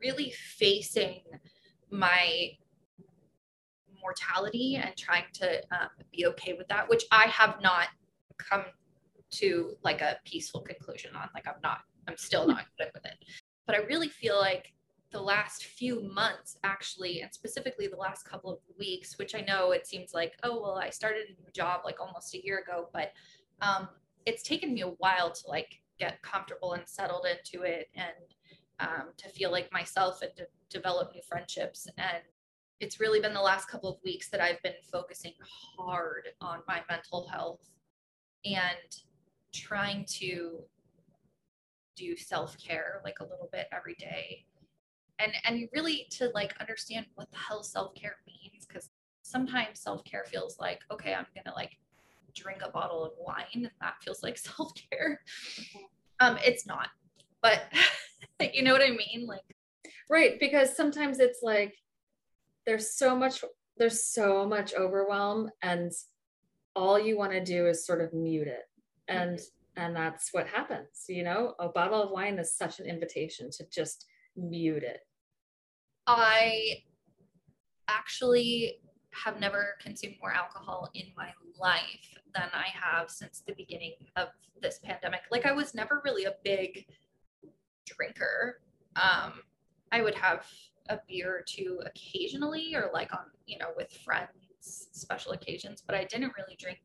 really 0.00 0.30
facing 0.30 1.22
my 1.90 2.50
mortality 4.02 4.80
and 4.82 4.96
trying 4.96 5.24
to 5.34 5.58
um, 5.72 5.88
be 6.12 6.26
okay 6.26 6.54
with 6.54 6.68
that, 6.68 6.88
which 6.88 7.04
I 7.12 7.26
have 7.26 7.56
not 7.62 7.88
come 8.38 8.64
to 9.32 9.76
like 9.82 10.00
a 10.00 10.18
peaceful 10.24 10.60
conclusion 10.60 11.14
on. 11.14 11.28
Like 11.34 11.46
I'm 11.46 11.60
not, 11.62 11.80
I'm 12.08 12.16
still 12.16 12.46
not 12.46 12.64
good 12.78 12.88
with 12.94 13.04
it. 13.04 13.24
But 13.66 13.76
I 13.76 13.78
really 13.80 14.08
feel 14.08 14.38
like 14.38 14.72
the 15.12 15.20
last 15.20 15.64
few 15.64 16.02
months 16.02 16.56
actually 16.62 17.22
and 17.22 17.32
specifically 17.32 17.88
the 17.88 17.96
last 17.96 18.22
couple 18.24 18.52
of 18.52 18.58
weeks 18.78 19.18
which 19.18 19.34
i 19.34 19.40
know 19.40 19.72
it 19.72 19.84
seems 19.84 20.14
like 20.14 20.34
oh 20.44 20.60
well 20.60 20.78
i 20.78 20.88
started 20.88 21.24
a 21.28 21.42
new 21.42 21.50
job 21.52 21.80
like 21.84 22.00
almost 22.00 22.32
a 22.34 22.44
year 22.44 22.60
ago 22.60 22.88
but 22.92 23.12
um, 23.60 23.88
it's 24.24 24.42
taken 24.44 24.72
me 24.72 24.82
a 24.82 24.88
while 24.88 25.30
to 25.32 25.48
like 25.48 25.80
get 25.98 26.22
comfortable 26.22 26.74
and 26.74 26.86
settled 26.86 27.26
into 27.26 27.64
it 27.64 27.88
and 27.96 28.14
um, 28.78 29.08
to 29.16 29.28
feel 29.28 29.50
like 29.50 29.70
myself 29.72 30.22
and 30.22 30.30
to 30.36 30.46
develop 30.70 31.12
new 31.12 31.22
friendships 31.28 31.88
and 31.98 32.22
it's 32.80 32.98
really 32.98 33.20
been 33.20 33.34
the 33.34 33.40
last 33.40 33.68
couple 33.68 33.90
of 33.90 33.98
weeks 34.04 34.30
that 34.30 34.40
I've 34.40 34.62
been 34.62 34.72
focusing 34.90 35.34
hard 35.78 36.28
on 36.40 36.60
my 36.66 36.80
mental 36.88 37.28
health 37.28 37.68
and 38.46 38.96
trying 39.52 40.04
to 40.18 40.60
do 41.96 42.16
self-care 42.16 43.00
like 43.04 43.20
a 43.20 43.24
little 43.24 43.48
bit 43.52 43.66
every 43.72 43.94
day. 43.94 44.44
And 45.18 45.32
and 45.44 45.68
really 45.74 46.06
to 46.12 46.30
like 46.34 46.54
understand 46.60 47.06
what 47.14 47.30
the 47.30 47.36
hell 47.36 47.62
self-care 47.62 48.16
means 48.26 48.66
because 48.66 48.90
sometimes 49.22 49.80
self-care 49.80 50.24
feels 50.24 50.58
like 50.58 50.80
okay 50.90 51.12
i'm 51.12 51.26
gonna 51.36 51.54
like 51.54 51.76
drink 52.34 52.62
a 52.64 52.70
bottle 52.70 53.04
of 53.04 53.12
wine 53.18 53.44
and 53.54 53.70
that 53.80 53.94
feels 54.02 54.22
like 54.22 54.38
self-care. 54.38 55.20
Um 56.20 56.38
it's 56.42 56.66
not 56.66 56.88
but 57.42 57.62
you 58.54 58.62
know 58.62 58.72
what 58.72 58.82
i 58.82 58.90
mean? 58.90 59.26
Like 59.26 59.44
right 60.08 60.40
because 60.40 60.74
sometimes 60.74 61.20
it's 61.20 61.40
like 61.42 61.74
there's 62.66 62.96
so 62.96 63.14
much 63.14 63.44
there's 63.76 64.04
so 64.04 64.46
much 64.46 64.74
overwhelm 64.74 65.50
and 65.62 65.92
all 66.76 66.98
you 66.98 67.16
want 67.16 67.32
to 67.32 67.44
do 67.44 67.66
is 67.66 67.84
sort 67.84 68.00
of 68.00 68.12
mute 68.12 68.46
it 68.46 68.62
and 69.10 69.38
and 69.76 69.94
that's 69.94 70.30
what 70.32 70.46
happens 70.46 71.04
you 71.08 71.22
know? 71.22 71.54
A 71.58 71.68
bottle 71.68 72.02
of 72.02 72.10
wine 72.10 72.38
is 72.38 72.54
such 72.54 72.80
an 72.80 72.86
invitation 72.86 73.50
to 73.52 73.64
just 73.70 74.06
mute 74.36 74.82
it. 74.82 75.00
I 76.06 76.82
actually 77.88 78.80
have 79.12 79.40
never 79.40 79.74
consumed 79.82 80.14
more 80.20 80.32
alcohol 80.32 80.88
in 80.94 81.06
my 81.16 81.30
life 81.60 82.14
than 82.32 82.48
i 82.54 82.66
have 82.72 83.10
since 83.10 83.42
the 83.44 83.52
beginning 83.54 83.94
of 84.16 84.28
this 84.62 84.78
pandemic. 84.84 85.20
Like 85.30 85.46
i 85.46 85.52
was 85.52 85.74
never 85.74 86.00
really 86.04 86.24
a 86.24 86.34
big 86.44 86.86
drinker. 87.86 88.60
Um 88.96 89.42
i 89.92 90.00
would 90.00 90.14
have 90.14 90.46
a 90.90 91.00
beer 91.08 91.36
or 91.36 91.42
two 91.46 91.80
occasionally 91.86 92.74
or 92.74 92.90
like 92.92 93.12
on, 93.12 93.24
you 93.46 93.58
know, 93.58 93.68
with 93.76 93.90
friends, 94.04 94.88
special 94.92 95.32
occasions, 95.32 95.82
but 95.86 95.94
I 95.94 96.04
didn't 96.04 96.32
really 96.36 96.56
drink. 96.58 96.80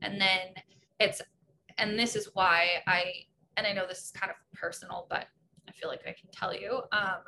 And 0.00 0.20
then 0.20 0.54
it's, 0.98 1.20
and 1.80 1.98
this 1.98 2.14
is 2.14 2.30
why 2.34 2.82
I, 2.86 3.12
and 3.56 3.66
I 3.66 3.72
know 3.72 3.86
this 3.88 4.04
is 4.04 4.10
kind 4.10 4.30
of 4.30 4.36
personal, 4.58 5.06
but 5.08 5.26
I 5.68 5.72
feel 5.72 5.88
like 5.88 6.02
I 6.06 6.12
can 6.12 6.30
tell 6.32 6.54
you. 6.54 6.82
Um, 6.92 7.22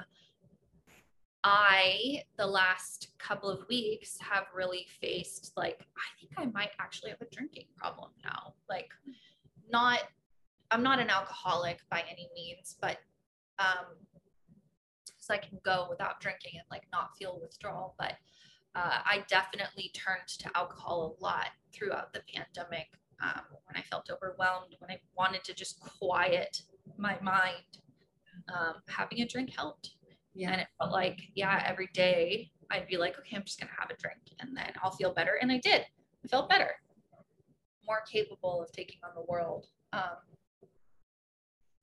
I, 1.42 2.22
the 2.38 2.46
last 2.46 3.08
couple 3.18 3.48
of 3.48 3.66
weeks, 3.68 4.16
have 4.20 4.44
really 4.54 4.86
faced 5.00 5.52
like, 5.56 5.80
I 5.96 6.20
think 6.20 6.32
I 6.36 6.44
might 6.52 6.70
actually 6.78 7.10
have 7.10 7.20
a 7.20 7.34
drinking 7.34 7.66
problem 7.76 8.10
now. 8.22 8.54
Like, 8.68 8.90
not, 9.70 10.00
I'm 10.70 10.82
not 10.82 11.00
an 11.00 11.10
alcoholic 11.10 11.80
by 11.90 12.04
any 12.08 12.28
means, 12.34 12.76
but 12.80 12.98
um, 13.58 13.96
because 15.06 15.30
I 15.30 15.38
can 15.38 15.58
go 15.64 15.86
without 15.88 16.20
drinking 16.20 16.52
and 16.54 16.64
like 16.70 16.84
not 16.92 17.16
feel 17.16 17.38
withdrawal. 17.40 17.94
But 17.98 18.14
uh, 18.74 18.98
I 19.04 19.24
definitely 19.28 19.90
turned 19.94 20.28
to 20.38 20.50
alcohol 20.56 21.16
a 21.18 21.22
lot 21.22 21.48
throughout 21.72 22.12
the 22.12 22.22
pandemic 22.32 22.88
um, 23.22 23.42
when 23.66 23.76
I 23.76 23.82
felt 23.82 24.10
overwhelmed, 24.10 24.74
when 24.78 24.90
I 24.90 24.98
wanted 25.16 25.44
to 25.44 25.54
just 25.54 25.80
quiet 25.80 26.62
my 26.98 27.18
mind, 27.20 27.78
um, 28.52 28.74
having 28.88 29.20
a 29.20 29.26
drink 29.26 29.50
helped. 29.56 29.90
Yeah. 30.34 30.52
And 30.52 30.60
it 30.60 30.68
felt 30.78 30.92
like, 30.92 31.20
yeah, 31.34 31.62
every 31.66 31.88
day 31.92 32.50
I'd 32.70 32.88
be 32.88 32.96
like, 32.96 33.18
okay, 33.18 33.36
I'm 33.36 33.44
just 33.44 33.60
going 33.60 33.68
to 33.68 33.80
have 33.80 33.90
a 33.90 34.00
drink 34.00 34.20
and 34.40 34.56
then 34.56 34.72
I'll 34.82 34.92
feel 34.92 35.12
better. 35.12 35.38
And 35.40 35.52
I 35.52 35.58
did. 35.58 35.82
I 36.24 36.28
felt 36.28 36.48
better, 36.48 36.70
more 37.86 38.02
capable 38.10 38.62
of 38.62 38.72
taking 38.72 38.98
on 39.04 39.10
the 39.14 39.30
world. 39.30 39.66
Um, 39.92 40.16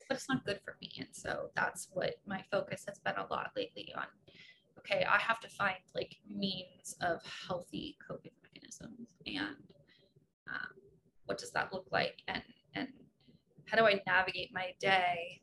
but 0.08 0.18
it's 0.18 0.28
not 0.28 0.44
good 0.46 0.60
for 0.66 0.76
me. 0.82 0.92
And 0.98 1.08
so 1.12 1.52
that's 1.56 1.90
what 1.94 2.16
my 2.26 2.44
focus 2.52 2.84
has 2.88 2.98
been 3.00 3.16
a 3.18 3.32
lot 3.32 3.52
lately 3.56 3.94
on. 3.96 4.06
Okay, 4.80 5.06
I 5.08 5.20
have 5.20 5.40
to 5.42 5.50
find 5.50 5.78
like 5.94 6.16
means 6.28 6.96
of 7.02 7.22
healthy 7.48 7.98
coping 8.06 8.32
mechanisms 8.42 9.10
and 9.28 9.56
um, 10.48 10.74
what 11.30 11.38
does 11.38 11.52
that 11.52 11.72
look 11.72 11.86
like 11.92 12.24
and 12.28 12.42
and 12.74 12.88
how 13.68 13.78
do 13.78 13.86
I 13.86 14.02
navigate 14.08 14.52
my 14.52 14.74
day 14.80 15.42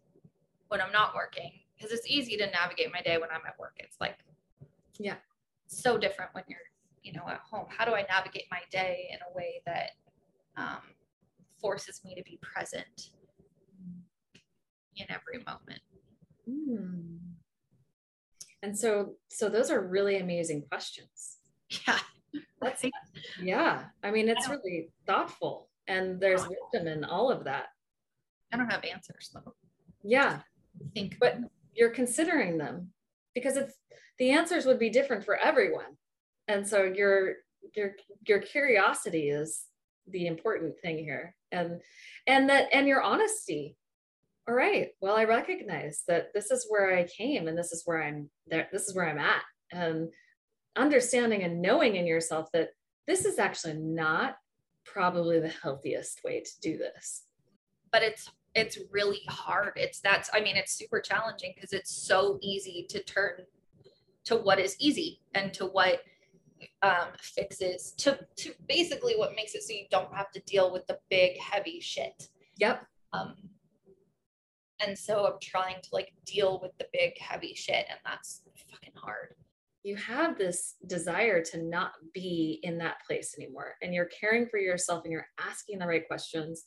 when 0.66 0.80
I'm 0.80 0.90
not 0.90 1.14
working? 1.14 1.52
Because 1.76 1.92
it's 1.92 2.08
easy 2.10 2.36
to 2.38 2.50
navigate 2.50 2.92
my 2.92 3.00
day 3.00 3.18
when 3.18 3.30
I'm 3.30 3.42
at 3.46 3.56
work. 3.56 3.74
It's 3.78 3.96
like, 4.00 4.18
yeah, 4.98 5.14
so 5.68 5.96
different 5.96 6.34
when 6.34 6.42
you're, 6.48 6.58
you 7.04 7.12
know, 7.12 7.22
at 7.28 7.38
home. 7.48 7.66
How 7.68 7.84
do 7.84 7.92
I 7.92 8.02
navigate 8.02 8.46
my 8.50 8.58
day 8.68 9.10
in 9.12 9.18
a 9.30 9.36
way 9.36 9.62
that 9.64 9.90
um, 10.56 10.82
forces 11.60 12.00
me 12.04 12.16
to 12.16 12.22
be 12.24 12.40
present 12.42 13.10
in 14.96 15.06
every 15.08 15.44
moment? 15.46 15.82
Mm. 16.48 17.18
And 18.60 18.76
so, 18.76 19.12
so 19.28 19.48
those 19.48 19.70
are 19.70 19.80
really 19.80 20.18
amazing 20.18 20.64
questions. 20.68 21.36
Yeah. 21.86 21.98
That's, 22.60 22.84
yeah. 23.42 23.84
I 24.02 24.10
mean, 24.10 24.28
it's 24.28 24.48
really 24.48 24.90
thoughtful 25.06 25.68
and 25.88 26.20
there's 26.20 26.42
wisdom 26.42 26.88
in 26.88 27.04
all 27.04 27.30
of 27.30 27.44
that. 27.44 27.66
I 28.52 28.56
don't 28.56 28.70
have 28.70 28.84
answers 28.84 29.30
though. 29.32 29.54
Yeah. 30.02 30.40
I 30.80 30.88
think, 30.94 31.16
but 31.20 31.38
you're 31.74 31.90
considering 31.90 32.58
them 32.58 32.90
because 33.34 33.56
it's 33.56 33.74
the 34.18 34.30
answers 34.30 34.66
would 34.66 34.78
be 34.78 34.90
different 34.90 35.24
for 35.24 35.36
everyone. 35.36 35.96
And 36.48 36.66
so 36.66 36.84
your 36.84 37.34
your 37.74 37.92
your 38.26 38.38
curiosity 38.40 39.30
is 39.30 39.64
the 40.08 40.26
important 40.26 40.78
thing 40.80 40.98
here. 40.98 41.34
And 41.52 41.80
and 42.26 42.48
that 42.48 42.68
and 42.72 42.86
your 42.86 43.02
honesty. 43.02 43.76
All 44.48 44.54
right. 44.54 44.90
Well, 45.00 45.16
I 45.16 45.24
recognize 45.24 46.02
that 46.06 46.28
this 46.32 46.50
is 46.52 46.66
where 46.68 46.96
I 46.96 47.04
came 47.04 47.48
and 47.48 47.58
this 47.58 47.72
is 47.72 47.82
where 47.84 48.02
I'm 48.02 48.30
there. 48.46 48.68
This 48.72 48.86
is 48.86 48.94
where 48.94 49.08
I'm 49.08 49.18
at. 49.18 49.42
And 49.72 50.10
understanding 50.76 51.42
and 51.42 51.60
knowing 51.60 51.96
in 51.96 52.06
yourself 52.06 52.48
that 52.52 52.68
this 53.08 53.24
is 53.24 53.38
actually 53.38 53.74
not 53.74 54.36
probably 54.92 55.40
the 55.40 55.48
healthiest 55.48 56.22
way 56.24 56.40
to 56.40 56.50
do 56.60 56.78
this. 56.78 57.24
But 57.92 58.02
it's 58.02 58.30
it's 58.54 58.78
really 58.90 59.20
hard. 59.28 59.72
It's 59.76 60.00
that's 60.00 60.30
i 60.32 60.40
mean 60.40 60.56
it's 60.56 60.72
super 60.72 61.00
challenging 61.00 61.52
because 61.54 61.72
it's 61.72 61.90
so 61.90 62.38
easy 62.42 62.86
to 62.90 63.02
turn 63.02 63.32
to 64.24 64.36
what 64.36 64.58
is 64.58 64.76
easy 64.80 65.20
and 65.34 65.52
to 65.54 65.66
what 65.66 66.00
um, 66.82 67.08
fixes 67.20 67.92
to 67.98 68.18
to 68.36 68.52
basically 68.68 69.14
what 69.16 69.34
makes 69.36 69.54
it 69.54 69.62
so 69.62 69.72
you 69.72 69.86
don't 69.90 70.12
have 70.14 70.30
to 70.32 70.40
deal 70.40 70.72
with 70.72 70.86
the 70.86 70.98
big 71.10 71.38
heavy 71.38 71.80
shit. 71.80 72.28
Yep. 72.58 72.86
Um 73.12 73.34
and 74.80 74.98
so 74.98 75.26
i'm 75.26 75.38
trying 75.40 75.76
to 75.82 75.88
like 75.92 76.12
deal 76.26 76.60
with 76.60 76.76
the 76.78 76.86
big 76.92 77.18
heavy 77.18 77.54
shit 77.54 77.86
and 77.88 77.98
that's 78.04 78.42
fucking 78.70 78.92
hard 78.94 79.34
you 79.86 79.94
have 79.94 80.36
this 80.36 80.74
desire 80.88 81.40
to 81.40 81.62
not 81.62 81.92
be 82.12 82.58
in 82.64 82.76
that 82.78 82.96
place 83.06 83.36
anymore 83.38 83.74
and 83.80 83.94
you're 83.94 84.10
caring 84.20 84.48
for 84.48 84.58
yourself 84.58 85.04
and 85.04 85.12
you're 85.12 85.28
asking 85.38 85.78
the 85.78 85.86
right 85.86 86.08
questions 86.08 86.64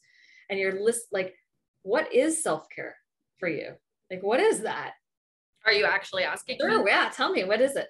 and 0.50 0.58
you're 0.58 0.82
list 0.82 1.08
like 1.12 1.36
what 1.84 2.14
is 2.14 2.42
self-care 2.42 2.96
for 3.38 3.50
you? 3.50 3.72
Like 4.10 4.24
what 4.24 4.40
is 4.40 4.62
that? 4.62 4.94
Are 5.66 5.74
you 5.74 5.84
actually 5.84 6.24
asking 6.24 6.60
sure 6.62 6.82
me? 6.82 6.90
yeah 6.90 7.10
tell 7.14 7.30
me 7.34 7.44
what 7.44 7.60
is 7.60 7.76
it? 7.76 7.90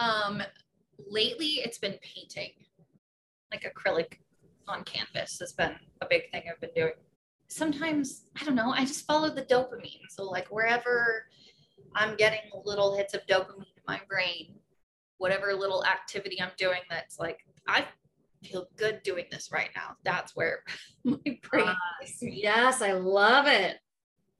Um 0.00 0.42
lately 1.08 1.60
it's 1.64 1.78
been 1.78 1.94
painting. 2.02 2.50
Like 3.52 3.72
acrylic 3.72 4.14
on 4.66 4.82
canvas 4.82 5.38
has 5.38 5.52
been 5.52 5.76
a 6.00 6.06
big 6.10 6.22
thing 6.32 6.42
i've 6.50 6.60
been 6.60 6.70
doing. 6.74 6.92
Sometimes 7.46 8.24
i 8.40 8.44
don't 8.44 8.56
know 8.56 8.72
i 8.72 8.84
just 8.84 9.06
follow 9.06 9.30
the 9.30 9.42
dopamine. 9.42 10.00
So 10.10 10.24
like 10.24 10.48
wherever 10.48 11.26
i'm 11.94 12.16
getting 12.16 12.40
little 12.64 12.96
hits 12.96 13.14
of 13.14 13.26
dopamine 13.26 13.58
in 13.76 13.82
my 13.86 14.00
brain, 14.08 14.54
whatever 15.18 15.54
little 15.54 15.84
activity 15.84 16.40
I'm 16.40 16.50
doing 16.58 16.80
that's 16.90 17.18
like, 17.18 17.38
I 17.66 17.86
feel 18.44 18.66
good 18.76 19.02
doing 19.02 19.24
this 19.30 19.50
right 19.52 19.70
now. 19.74 19.96
That's 20.04 20.36
where 20.36 20.62
my 21.04 21.18
brain 21.42 21.68
uh, 21.68 21.74
Yes, 22.20 22.82
I 22.82 22.92
love 22.92 23.46
it. 23.46 23.78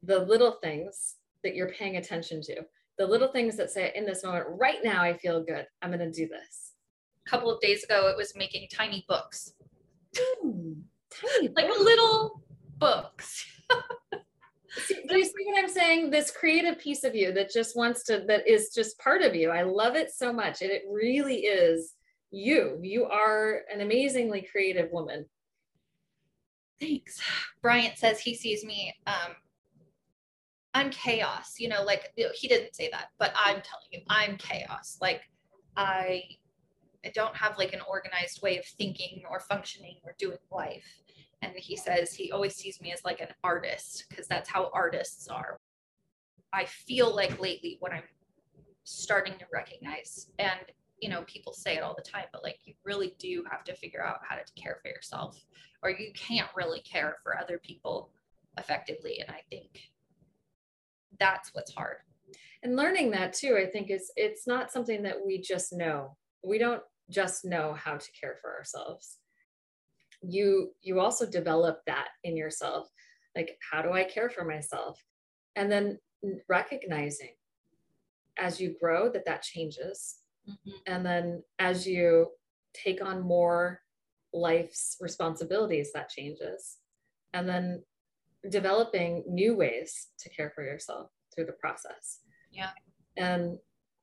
The 0.03 0.19
little 0.21 0.59
things 0.63 1.17
that 1.43 1.55
you're 1.55 1.71
paying 1.71 1.97
attention 1.97 2.43
to, 2.43 2.63
the 2.99 3.07
little 3.07 3.29
things 3.29 3.57
that 3.57 3.71
say, 3.71 3.93
in 3.95 4.05
this 4.07 4.25
moment, 4.25 4.47
right 4.49 4.79
now, 4.85 5.03
I 5.03 5.17
feel 5.17 5.43
good. 5.43 5.67
I'm 5.83 5.91
going 5.91 6.01
to 6.01 6.11
do 6.11 6.29
this. 6.29 6.73
A 7.27 7.31
couple 7.31 7.51
of 7.51 7.61
days 7.61 7.83
ago, 7.85 8.09
it 8.09 8.17
was 8.17 8.35
making 8.37 8.69
tiny 8.73 9.05
books. 9.09 9.53
Mm, 10.45 10.83
tiny 11.11 11.49
like 11.57 11.69
books. 11.69 11.81
little 11.81 12.43
books. 12.79 13.47
do 15.09 15.19
you 15.19 15.25
see 15.25 15.45
what 15.45 15.59
I'm 15.59 15.69
saying? 15.69 16.11
This 16.11 16.31
creative 16.31 16.79
piece 16.79 17.05
of 17.05 17.15
you 17.15 17.33
that 17.33 17.51
just 17.51 17.77
wants 17.77 18.05
to, 18.05 18.25
that 18.29 18.47
is 18.49 18.71
just 18.75 18.99
part 18.99 19.23
of 19.23 19.35
you. 19.35 19.51
I 19.51 19.63
love 19.63 19.97
it 19.97 20.11
so 20.11 20.33
much. 20.33 20.63
And 20.63 20.71
it 20.71 20.83
really 20.91 21.41
is 21.47 21.95
you. 22.31 22.79
You 22.83 23.07
are 23.07 23.63
an 23.73 23.81
amazingly 23.81 24.47
creative 24.51 24.91
woman. 24.91 25.27
Thanks. 26.81 27.21
Bryant 27.63 27.97
says 27.97 28.21
he 28.21 28.35
sees 28.35 28.65
me. 28.65 28.95
Um, 29.07 29.33
I'm 30.75 30.91
chaos. 30.91 31.55
You 31.59 31.71
know, 31.71 31.83
like 31.83 32.13
he 32.35 32.49
didn't 32.49 32.75
say 32.75 32.91
that, 32.93 33.09
but 33.19 33.33
I'm 33.35 33.63
telling 33.63 33.89
you, 33.93 34.01
I'm 34.11 34.37
chaos. 34.37 34.99
Like 35.01 35.23
I, 35.77 36.23
I 37.05 37.11
don't 37.15 37.35
have 37.35 37.57
like 37.57 37.73
an 37.73 37.81
organized 37.89 38.43
way 38.43 38.59
of 38.59 38.67
thinking 38.67 39.23
or 39.31 39.41
functioning 39.41 39.97
or 40.05 40.15
doing 40.19 40.39
life 40.51 41.06
and 41.43 41.53
he 41.57 41.77
says 41.77 42.15
he 42.15 42.33
always 42.33 42.55
sees 42.55 42.81
me 42.81 42.93
as 42.93 43.05
like 43.05 43.21
an 43.21 43.29
artist 43.45 44.07
because 44.09 44.27
that's 44.27 44.49
how 44.49 44.71
artists 44.73 45.29
are. 45.29 45.59
I 46.53 46.65
feel 46.65 47.15
like 47.15 47.41
lately 47.41 47.77
what 47.81 47.93
i'm 47.93 48.03
starting 48.85 49.35
to 49.37 49.45
recognize 49.53 50.31
and 50.39 50.61
you 51.01 51.09
know 51.09 51.23
people 51.27 51.53
say 51.53 51.75
it 51.75 51.83
all 51.83 51.95
the 51.97 52.09
time 52.09 52.25
but 52.33 52.45
like 52.45 52.61
you 52.65 52.73
really 52.85 53.15
do 53.19 53.45
have 53.51 53.65
to 53.65 53.75
figure 53.75 54.03
out 54.03 54.21
how 54.27 54.37
to 54.37 54.43
care 54.55 54.79
for 54.81 54.89
yourself 54.89 55.45
or 55.83 55.91
you 55.91 56.13
can't 56.15 56.49
really 56.55 56.81
care 56.81 57.17
for 57.23 57.37
other 57.37 57.59
people 57.59 58.11
effectively 58.59 59.19
and 59.21 59.29
i 59.29 59.41
think 59.51 59.91
that's 61.19 61.55
what's 61.55 61.73
hard. 61.73 61.97
And 62.63 62.77
learning 62.77 63.11
that 63.11 63.33
too 63.33 63.59
i 63.61 63.67
think 63.67 63.91
is 63.91 64.13
it's 64.17 64.47
not 64.47 64.71
something 64.71 65.03
that 65.03 65.17
we 65.25 65.41
just 65.41 65.73
know. 65.73 66.17
We 66.45 66.59
don't 66.59 66.83
just 67.11 67.45
know 67.45 67.75
how 67.75 67.97
to 67.97 68.13
care 68.13 68.37
for 68.41 68.55
ourselves 68.57 69.19
you 70.23 70.73
you 70.83 71.01
also 71.01 71.27
develop 71.27 71.81
that 71.87 72.09
in 72.25 72.37
yourself. 72.37 72.89
Like 73.35 73.59
how 73.71 73.83
do 73.83 73.93
i 73.93 74.05
care 74.05 74.31
for 74.31 74.45
myself? 74.45 75.03
And 75.57 75.71
then 75.71 75.99
recognizing 76.49 77.35
as 78.39 78.61
you 78.61 78.77
grow 78.81 79.11
that 79.11 79.27
that 79.27 79.43
changes. 79.43 80.19
Mm-hmm. 80.49 80.77
and 80.87 81.05
then 81.05 81.43
as 81.59 81.89
you 81.89 82.29
take 82.73 83.05
on 83.05 83.21
more 83.21 83.81
life's 84.33 84.97
responsibilities 85.01 85.91
that 85.93 86.09
changes. 86.09 86.77
And 87.33 87.49
then 87.49 87.83
developing 88.49 89.25
new 89.27 89.57
ways 89.57 90.09
to 90.21 90.29
care 90.29 90.53
for 90.55 90.63
yourself 90.63 91.11
through 91.35 91.47
the 91.47 91.53
process. 91.53 92.21
Yeah. 92.53 92.71
And 93.17 93.59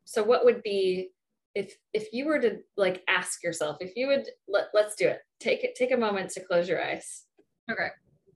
so 0.06 0.24
what 0.24 0.44
would 0.46 0.62
be 0.64 1.10
if 1.56 1.76
if 1.94 2.12
you 2.14 2.26
were 2.26 2.40
to 2.40 2.60
like 2.78 3.04
ask 3.08 3.44
yourself 3.44 3.78
if 3.80 3.96
you 3.96 4.08
would 4.08 4.28
let, 4.48 4.68
let's 4.74 4.96
do 4.96 5.08
it. 5.08 5.20
Take 5.40 5.64
it 5.64 5.76
take 5.76 5.92
a 5.92 5.98
moment 5.98 6.32
to 6.32 6.42
close 6.42 6.68
your 6.68 6.84
eyes. 6.84 7.26
Okay. 7.72 7.90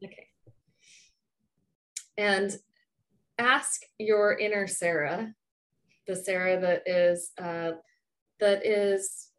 Okay. 0.03 0.27
And 2.17 2.55
ask 3.39 3.81
your 3.99 4.37
inner 4.37 4.65
sarah 4.65 5.33
the 6.07 6.15
sarah 6.15 6.59
that 6.59 6.81
is 6.87 7.31
uh 7.39 7.71
that 8.39 8.65
is 8.65 9.29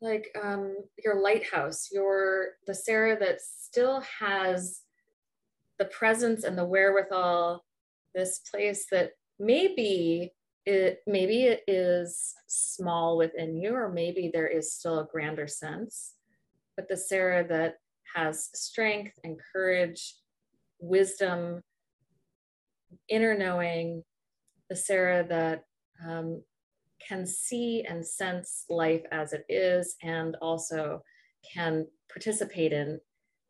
like 0.00 0.26
um 0.42 0.74
your 1.04 1.20
lighthouse 1.22 1.88
your 1.92 2.46
the 2.66 2.74
sarah 2.74 3.16
that 3.18 3.40
still 3.40 4.02
has 4.18 4.80
the 5.78 5.84
presence 5.86 6.42
and 6.44 6.58
the 6.58 6.64
wherewithal 6.64 7.64
this 8.14 8.40
place 8.50 8.86
that 8.90 9.12
maybe 9.38 10.32
it 10.64 11.00
maybe 11.06 11.44
it 11.44 11.62
is 11.66 12.34
small 12.46 13.16
within 13.16 13.56
you 13.56 13.74
or 13.74 13.88
maybe 13.88 14.30
there 14.32 14.46
is 14.46 14.72
still 14.72 15.00
a 15.00 15.06
grander 15.10 15.48
sense 15.48 16.14
but 16.76 16.88
the 16.88 16.96
sarah 16.96 17.46
that 17.46 17.76
has 18.14 18.50
strength 18.54 19.18
and 19.24 19.38
courage 19.52 20.14
wisdom 20.78 21.60
inner 23.08 23.36
knowing 23.36 24.02
the 24.68 24.76
sarah 24.76 25.24
that 25.28 25.64
um, 26.06 26.42
can 27.06 27.26
see 27.26 27.84
and 27.88 28.06
sense 28.06 28.64
life 28.68 29.02
as 29.10 29.32
it 29.32 29.44
is 29.48 29.96
and 30.02 30.36
also 30.40 31.02
can 31.54 31.86
participate 32.08 32.72
in 32.72 33.00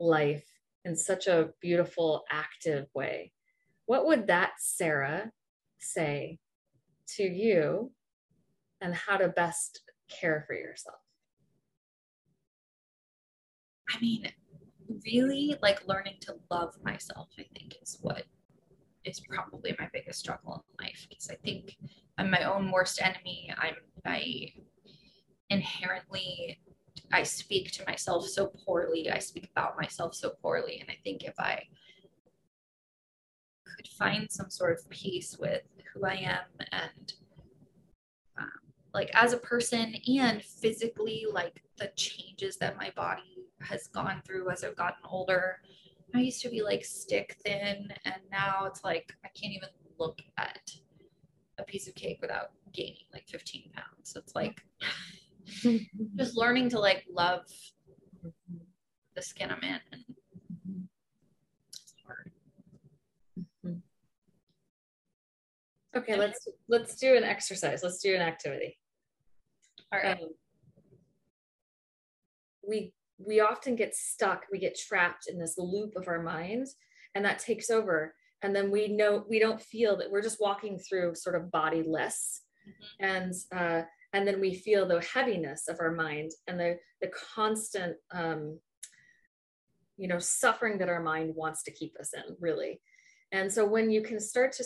life 0.00 0.44
in 0.84 0.96
such 0.96 1.26
a 1.26 1.50
beautiful, 1.60 2.24
active 2.30 2.86
way. 2.94 3.32
What 3.86 4.06
would 4.06 4.26
that 4.28 4.52
Sarah 4.58 5.30
say 5.78 6.38
to 7.16 7.22
you 7.22 7.92
and 8.80 8.94
how 8.94 9.16
to 9.16 9.28
best 9.28 9.82
care 10.08 10.44
for 10.46 10.54
yourself? 10.54 10.96
I 13.90 14.00
mean, 14.00 14.30
really 15.04 15.56
like 15.62 15.86
learning 15.86 16.16
to 16.22 16.34
love 16.50 16.74
myself, 16.84 17.28
I 17.38 17.44
think 17.54 17.76
is 17.82 17.98
what 18.00 18.24
is 19.04 19.20
probably 19.20 19.74
my 19.78 19.88
biggest 19.92 20.20
struggle 20.20 20.64
in 20.78 20.84
life 20.86 21.06
because 21.08 21.28
I 21.30 21.34
think 21.44 21.76
I'm 22.18 22.30
my 22.30 22.44
own 22.44 22.70
worst 22.70 23.02
enemy. 23.02 23.52
I'm 23.58 23.74
I 24.04 24.52
inherently 25.50 26.60
I 27.12 27.22
speak 27.22 27.72
to 27.72 27.84
myself 27.86 28.26
so 28.26 28.46
poorly. 28.64 29.10
I 29.10 29.18
speak 29.18 29.48
about 29.50 29.76
myself 29.80 30.14
so 30.14 30.30
poorly. 30.40 30.78
And 30.80 30.90
I 30.90 30.96
think 31.04 31.24
if 31.24 31.34
I 31.38 31.62
could 33.76 33.88
find 33.88 34.30
some 34.30 34.50
sort 34.50 34.78
of 34.78 34.88
peace 34.90 35.36
with 35.38 35.62
who 35.92 36.04
I 36.04 36.14
am 36.14 36.66
and 36.72 37.12
um, 38.38 38.48
like 38.94 39.10
as 39.14 39.32
a 39.32 39.38
person 39.38 39.94
and 40.18 40.42
physically, 40.42 41.26
like 41.30 41.62
the 41.78 41.90
changes 41.96 42.56
that 42.58 42.76
my 42.76 42.92
body 42.96 43.38
has 43.60 43.86
gone 43.88 44.22
through 44.26 44.50
as 44.50 44.64
I've 44.64 44.76
gotten 44.76 45.02
older. 45.08 45.60
I 46.14 46.20
used 46.20 46.42
to 46.42 46.50
be 46.50 46.62
like 46.62 46.84
stick 46.84 47.36
thin, 47.44 47.88
and 48.04 48.16
now 48.30 48.64
it's 48.66 48.84
like 48.84 49.12
I 49.24 49.28
can't 49.28 49.54
even 49.54 49.70
look 49.98 50.20
at 50.36 50.70
a 51.58 51.62
piece 51.62 51.88
of 51.88 51.94
cake 51.94 52.18
without 52.20 52.50
gaining 52.72 53.04
like 53.12 53.26
15 53.28 53.70
pounds. 53.74 53.86
So 54.02 54.20
it's 54.20 54.34
like 54.34 54.60
just 56.16 56.36
learning 56.36 56.68
to 56.70 56.78
like 56.78 57.04
love 57.10 57.46
the 59.14 59.22
skin 59.22 59.50
I'm 59.50 59.62
in. 59.62 59.80
And 59.92 60.04
it's 61.70 61.94
hard. 62.06 62.32
Okay, 65.96 66.16
let's 66.16 66.48
let's 66.68 66.96
do 66.96 67.16
an 67.16 67.24
exercise. 67.24 67.82
Let's 67.82 67.98
do 67.98 68.14
an 68.14 68.22
activity. 68.22 68.78
All 69.92 70.00
right. 70.00 70.20
Um, 70.20 70.30
we 72.66 72.92
we 73.18 73.40
often 73.40 73.76
get 73.76 73.94
stuck, 73.94 74.44
we 74.50 74.58
get 74.58 74.78
trapped 74.78 75.28
in 75.28 75.38
this 75.38 75.58
loop 75.58 75.94
of 75.96 76.08
our 76.08 76.22
minds, 76.22 76.76
and 77.14 77.24
that 77.24 77.38
takes 77.38 77.70
over. 77.70 78.14
And 78.42 78.56
then 78.56 78.70
we 78.70 78.88
know 78.88 79.24
we 79.28 79.38
don't 79.38 79.60
feel 79.60 79.96
that 79.98 80.10
we're 80.10 80.22
just 80.22 80.40
walking 80.40 80.78
through 80.78 81.14
sort 81.14 81.36
of 81.36 81.52
bodiless. 81.52 82.42
Mm-hmm. 82.66 83.04
And 83.04 83.34
uh, 83.54 83.82
and 84.12 84.26
then 84.26 84.40
we 84.40 84.54
feel 84.54 84.86
the 84.86 85.00
heaviness 85.00 85.68
of 85.68 85.78
our 85.80 85.92
mind 85.92 86.32
and 86.46 86.58
the 86.58 86.78
the 87.00 87.10
constant 87.34 87.96
um, 88.12 88.58
you 89.96 90.08
know 90.08 90.18
suffering 90.18 90.78
that 90.78 90.88
our 90.88 91.02
mind 91.02 91.34
wants 91.34 91.62
to 91.64 91.70
keep 91.70 91.94
us 92.00 92.12
in 92.14 92.36
really 92.40 92.80
and 93.30 93.52
so 93.52 93.64
when 93.64 93.90
you 93.90 94.02
can 94.02 94.18
start 94.18 94.52
to 94.52 94.64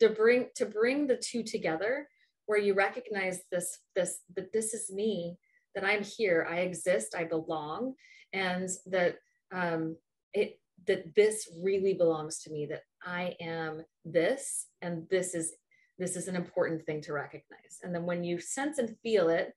to 0.00 0.08
bring 0.08 0.48
to 0.56 0.66
bring 0.66 1.06
the 1.06 1.16
two 1.16 1.42
together 1.42 2.08
where 2.46 2.58
you 2.58 2.74
recognize 2.74 3.40
this 3.50 3.78
this 3.94 4.20
that 4.36 4.52
this 4.52 4.74
is 4.74 4.90
me 4.92 5.36
that 5.74 5.84
i'm 5.84 6.02
here 6.02 6.46
i 6.50 6.58
exist 6.58 7.14
i 7.16 7.24
belong 7.24 7.94
and 8.32 8.68
that 8.86 9.16
um 9.52 9.96
it 10.32 10.58
that 10.86 11.14
this 11.14 11.48
really 11.62 11.94
belongs 11.94 12.40
to 12.40 12.50
me 12.50 12.66
that 12.66 12.82
i 13.04 13.34
am 13.40 13.82
this 14.04 14.66
and 14.82 15.06
this 15.10 15.34
is 15.34 15.54
this 16.00 16.16
is 16.16 16.28
an 16.28 16.34
important 16.34 16.84
thing 16.86 17.02
to 17.02 17.12
recognize. 17.12 17.78
And 17.82 17.94
then 17.94 18.06
when 18.06 18.24
you 18.24 18.40
sense 18.40 18.78
and 18.78 18.96
feel 19.02 19.28
it, 19.28 19.52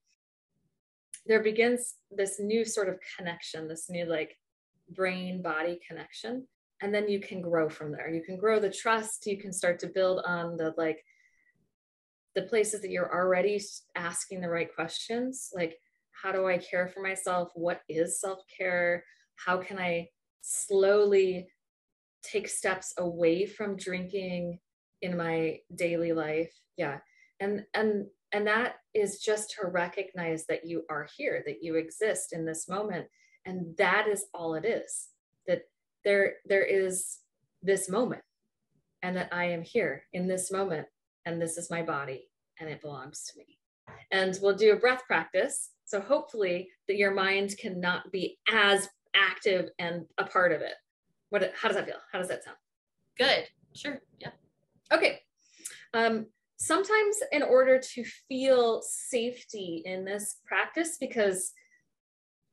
there 1.26 1.42
begins 1.42 1.96
this 2.12 2.38
new 2.38 2.66
sort 2.66 2.90
of 2.90 3.00
connection, 3.18 3.70
this 3.70 3.90
new 3.90 4.06
like 4.06 4.38
brain 4.90 5.42
body 5.42 5.80
connection. 5.88 6.46
And 6.84 6.94
then 6.94 7.08
you 7.08 7.20
can 7.20 7.42
grow 7.42 7.70
from 7.70 7.92
there. 7.92 8.10
You 8.10 8.22
can 8.22 8.38
grow 8.38 8.60
the 8.60 8.70
trust. 8.70 9.26
You 9.26 9.38
can 9.38 9.54
start 9.54 9.80
to 9.80 9.88
build 9.88 10.22
on 10.26 10.58
the 10.58 10.74
like 10.78 11.04
the 12.36 12.44
places 12.44 12.82
that 12.82 12.92
you're 12.92 13.14
already 13.14 13.60
asking 13.96 14.42
the 14.42 14.50
right 14.50 14.74
questions. 14.74 15.50
Like, 15.56 15.80
how 16.12 16.32
do 16.32 16.48
I 16.48 16.58
care 16.58 16.88
for 16.88 17.02
myself? 17.02 17.50
What 17.56 17.82
is 17.88 18.20
self 18.20 18.40
care? 18.56 19.06
How 19.36 19.58
can 19.58 19.80
I 19.80 20.10
slowly 20.42 21.48
take 22.24 22.48
steps 22.48 22.94
away 22.98 23.46
from 23.46 23.76
drinking 23.76 24.60
in 25.02 25.18
my 25.18 25.58
daily 25.76 26.14
life 26.14 26.54
yeah 26.78 26.98
and 27.40 27.66
and 27.74 28.06
and 28.32 28.48
that 28.48 28.76
is 28.94 29.20
just 29.20 29.52
to 29.52 29.68
recognize 29.68 30.46
that 30.48 30.66
you 30.66 30.84
are 30.90 31.08
here 31.18 31.44
that 31.46 31.62
you 31.62 31.76
exist 31.76 32.34
in 32.34 32.46
this 32.46 32.68
moment 32.70 33.06
and 33.46 33.76
that 33.78 34.08
is 34.08 34.26
all 34.34 34.56
it 34.56 34.66
is 34.66 35.10
that 35.46 35.64
there 36.06 36.36
there 36.46 36.64
is 36.64 37.20
this 37.62 37.90
moment 37.90 38.22
and 39.02 39.16
that 39.16 39.30
i 39.32 39.46
am 39.46 39.62
here 39.62 40.04
in 40.14 40.28
this 40.28 40.52
moment 40.52 40.88
and 41.26 41.42
this 41.42 41.58
is 41.58 41.70
my 41.70 41.82
body 41.82 42.28
and 42.60 42.70
it 42.70 42.82
belongs 42.82 43.24
to 43.26 43.38
me. 43.38 43.60
And 44.12 44.38
we'll 44.42 44.56
do 44.56 44.74
a 44.74 44.78
breath 44.78 45.04
practice. 45.08 45.72
So 45.86 46.00
hopefully 46.00 46.70
that 46.88 46.98
your 46.98 47.14
mind 47.14 47.56
cannot 47.58 48.12
be 48.12 48.38
as 48.52 48.90
active 49.16 49.70
and 49.80 50.06
a 50.18 50.26
part 50.26 50.52
of 50.52 50.62
it. 50.62 50.74
What 51.30 51.52
how 51.60 51.68
does 51.68 51.78
that 51.78 51.86
feel? 51.86 51.98
How 52.12 52.20
does 52.20 52.28
that 52.30 52.44
sound? 52.44 52.58
Good. 53.18 53.48
Sure. 53.74 54.02
Yeah. 54.20 54.30
Okay. 54.92 55.20
Um, 55.94 56.28
sometimes, 56.58 57.18
in 57.32 57.44
order 57.44 57.80
to 57.80 58.04
feel 58.28 58.82
safety 58.84 59.82
in 59.86 60.06
this 60.06 60.38
practice, 60.46 60.98
because 61.00 61.52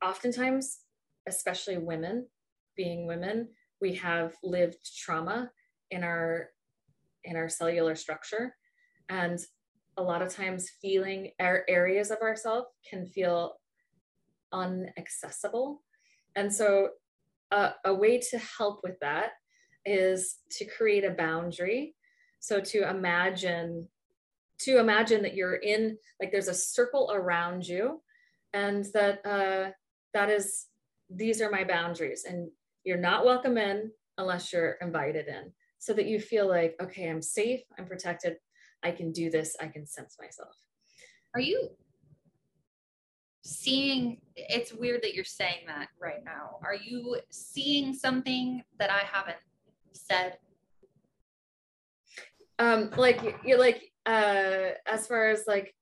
oftentimes, 0.03 0.79
especially 1.27 1.77
women, 1.77 2.27
being 2.81 3.01
women, 3.13 3.37
we 3.83 3.91
have 4.07 4.29
lived 4.55 4.81
trauma 5.03 5.39
in 5.95 6.01
our 6.03 6.49
in 7.23 7.35
our 7.35 7.49
cellular 7.59 7.95
structure, 7.95 8.45
and 9.09 9.37
a 9.97 10.03
lot 10.11 10.21
of 10.23 10.29
times, 10.39 10.71
feeling 10.81 11.21
our 11.39 11.57
areas 11.67 12.09
of 12.11 12.19
ourselves 12.27 12.67
can 12.89 13.05
feel 13.05 13.39
unaccessible, 14.63 15.67
and 16.37 16.49
so 16.59 16.67
uh, 17.51 17.71
a 17.85 17.93
way 18.03 18.13
to 18.29 18.37
help 18.57 18.77
with 18.83 18.97
that 19.01 19.29
is 19.85 20.19
to 20.57 20.65
create 20.65 21.05
a 21.05 21.17
boundary. 21.25 21.95
So 22.39 22.59
to 22.71 22.89
imagine, 22.89 23.87
to 24.65 24.79
imagine 24.79 25.21
that 25.23 25.35
you're 25.35 25.61
in, 25.73 25.97
like 26.19 26.31
there's 26.31 26.47
a 26.47 26.53
circle 26.53 27.11
around 27.13 27.67
you 27.67 28.01
and 28.53 28.85
that 28.93 29.15
uh, 29.25 29.71
that 30.13 30.29
is, 30.29 30.67
these 31.09 31.41
are 31.41 31.51
my 31.51 31.63
boundaries 31.63 32.25
and 32.29 32.49
you're 32.83 32.97
not 32.97 33.25
welcome 33.25 33.57
in 33.57 33.91
unless 34.17 34.51
you're 34.51 34.77
invited 34.81 35.27
in 35.27 35.51
so 35.79 35.93
that 35.93 36.05
you 36.05 36.19
feel 36.19 36.47
like, 36.47 36.75
okay, 36.81 37.09
I'm 37.09 37.21
safe, 37.21 37.61
I'm 37.77 37.85
protected, 37.85 38.37
I 38.83 38.91
can 38.91 39.11
do 39.11 39.29
this, 39.29 39.55
I 39.59 39.67
can 39.67 39.85
sense 39.85 40.17
myself. 40.19 40.55
Are 41.33 41.41
you 41.41 41.69
seeing 43.43 44.17
it's 44.35 44.73
weird 44.73 45.01
that 45.01 45.13
you're 45.13 45.23
saying 45.23 45.65
that 45.67 45.87
right 45.99 46.23
now. 46.23 46.59
Are 46.63 46.75
you 46.75 47.19
seeing 47.31 47.93
something 47.93 48.63
that 48.79 48.89
i 48.91 48.99
haven't 48.99 49.37
said? 49.93 50.37
Um 52.59 52.91
like 52.97 53.19
you're 53.43 53.59
like 53.59 53.91
uh 54.05 54.75
as 54.85 55.07
far 55.07 55.29
as 55.29 55.45
like 55.47 55.73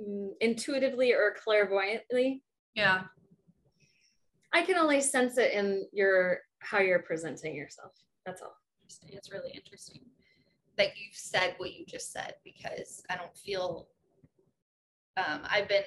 mm, 0.00 0.30
intuitively 0.40 1.12
or 1.12 1.34
clairvoyantly? 1.42 2.42
Yeah 2.74 3.04
i 4.54 4.62
can 4.62 4.76
only 4.76 5.00
sense 5.00 5.36
it 5.38 5.52
in 5.52 5.86
your 5.92 6.38
how 6.60 6.78
you're 6.78 7.00
presenting 7.00 7.54
yourself 7.54 7.92
that's 8.24 8.40
all 8.40 8.56
it's 9.08 9.30
really 9.30 9.50
interesting 9.52 10.00
that 10.76 10.88
you've 10.96 11.14
said 11.14 11.54
what 11.58 11.74
you 11.74 11.84
just 11.86 12.12
said 12.12 12.34
because 12.44 13.02
i 13.10 13.16
don't 13.16 13.36
feel 13.36 13.88
um, 15.16 15.40
i've 15.50 15.68
been 15.68 15.82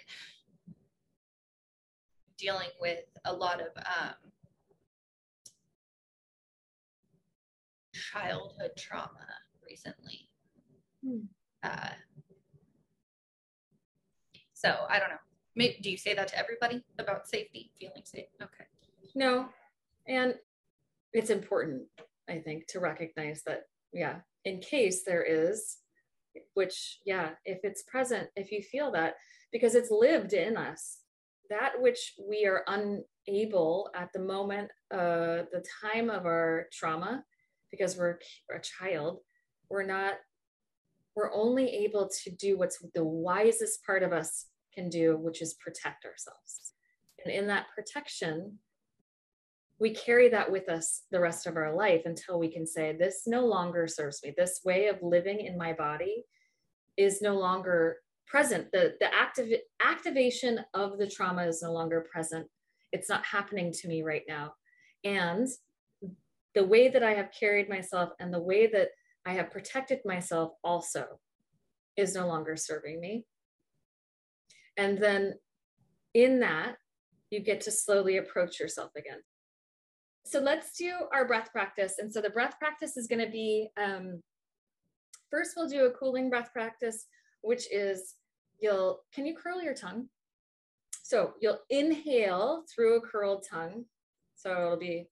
dealing 2.37 2.69
with 2.79 2.99
a 3.25 3.33
lot 3.33 3.59
of 3.59 3.67
um, 3.77 4.13
childhood 7.93 8.71
trauma 8.77 9.25
recently. 9.67 10.29
Hmm. 11.03 11.19
Uh, 11.63 11.89
so 14.53 14.75
I 14.89 14.99
don't 14.99 15.09
know. 15.09 15.26
Do 15.57 15.89
you 15.89 15.97
say 15.97 16.13
that 16.13 16.27
to 16.29 16.37
everybody 16.37 16.83
about 16.99 17.27
safety, 17.27 17.71
feeling 17.79 18.03
safe? 18.03 18.27
Okay. 18.41 18.65
No. 19.15 19.49
And 20.07 20.35
it's 21.13 21.31
important, 21.31 21.83
I 22.29 22.39
think, 22.39 22.67
to 22.67 22.79
recognize 22.79 23.41
that, 23.47 23.63
yeah, 23.91 24.17
in 24.45 24.59
case 24.59 25.03
there 25.03 25.23
is, 25.23 25.77
which, 26.53 26.99
yeah, 27.05 27.29
if 27.45 27.59
it's 27.63 27.83
present, 27.83 28.29
if 28.35 28.51
you 28.51 28.61
feel 28.61 28.91
that, 28.91 29.15
because 29.51 29.73
it's 29.73 29.89
lived 29.89 30.33
in 30.33 30.57
us, 30.57 30.99
that 31.49 31.73
which 31.79 32.13
we 32.29 32.45
are 32.45 32.63
unable 32.67 33.89
at 33.95 34.09
the 34.13 34.19
moment, 34.19 34.69
uh, 34.93 35.47
the 35.51 35.63
time 35.81 36.09
of 36.09 36.25
our 36.25 36.67
trauma, 36.71 37.23
because 37.71 37.97
we're 37.97 38.19
a 38.53 38.59
child, 38.59 39.19
we're 39.69 39.85
not, 39.85 40.15
we're 41.15 41.33
only 41.33 41.67
able 41.67 42.09
to 42.23 42.29
do 42.31 42.57
what's 42.57 42.77
the 42.93 43.03
wisest 43.03 43.83
part 43.85 44.03
of 44.03 44.13
us 44.13 44.45
can 44.77 44.89
do, 44.89 45.17
which 45.17 45.41
is 45.41 45.55
protect 45.55 46.05
ourselves. 46.05 46.73
And 47.23 47.33
in 47.33 47.47
that 47.47 47.65
protection, 47.75 48.59
we 49.79 49.91
carry 49.91 50.29
that 50.29 50.51
with 50.51 50.69
us 50.69 51.03
the 51.11 51.19
rest 51.19 51.47
of 51.47 51.55
our 51.55 51.73
life 51.75 52.03
until 52.05 52.39
we 52.39 52.51
can 52.51 52.65
say, 52.65 52.95
This 52.95 53.23
no 53.25 53.45
longer 53.45 53.87
serves 53.87 54.21
me. 54.23 54.33
This 54.37 54.61
way 54.63 54.87
of 54.87 54.97
living 55.01 55.39
in 55.39 55.57
my 55.57 55.73
body 55.73 56.25
is 56.95 57.21
no 57.21 57.37
longer 57.37 57.97
present. 58.27 58.71
The, 58.71 58.95
the 58.99 59.13
active, 59.13 59.49
activation 59.83 60.59
of 60.73 60.97
the 60.97 61.09
trauma 61.09 61.45
is 61.47 61.61
no 61.61 61.71
longer 61.71 62.05
present. 62.11 62.47
It's 62.91 63.09
not 63.09 63.25
happening 63.25 63.71
to 63.71 63.87
me 63.87 64.03
right 64.03 64.23
now. 64.27 64.53
And 65.03 65.47
the 66.55 66.65
way 66.65 66.89
that 66.89 67.03
I 67.03 67.13
have 67.13 67.29
carried 67.37 67.69
myself 67.69 68.09
and 68.19 68.33
the 68.33 68.41
way 68.41 68.67
that 68.67 68.89
I 69.25 69.33
have 69.33 69.51
protected 69.51 69.99
myself 70.05 70.53
also 70.63 71.19
is 71.95 72.15
no 72.15 72.27
longer 72.27 72.55
serving 72.55 72.99
me. 72.99 73.25
And 74.77 74.97
then 74.97 75.33
in 76.13 76.39
that, 76.39 76.77
you 77.29 77.39
get 77.39 77.61
to 77.61 77.71
slowly 77.71 78.17
approach 78.17 78.59
yourself 78.59 78.91
again. 78.95 79.19
So 80.25 80.39
let's 80.39 80.77
do 80.77 80.93
our 81.13 81.25
breath 81.25 81.51
practice. 81.51 81.95
And 81.99 82.11
so 82.11 82.21
the 82.21 82.29
breath 82.29 82.55
practice 82.59 82.97
is 82.97 83.07
going 83.07 83.25
to 83.25 83.31
be 83.31 83.69
um, 83.77 84.21
first, 85.29 85.53
we'll 85.55 85.69
do 85.69 85.85
a 85.85 85.91
cooling 85.91 86.29
breath 86.29 86.51
practice, 86.53 87.05
which 87.41 87.71
is 87.71 88.15
you'll, 88.59 89.01
can 89.13 89.25
you 89.25 89.35
curl 89.35 89.61
your 89.61 89.73
tongue? 89.73 90.07
So 91.03 91.33
you'll 91.41 91.59
inhale 91.69 92.63
through 92.73 92.97
a 92.97 93.01
curled 93.01 93.45
tongue. 93.49 93.85
So 94.35 94.51
it'll 94.51 94.77
be 94.77 95.07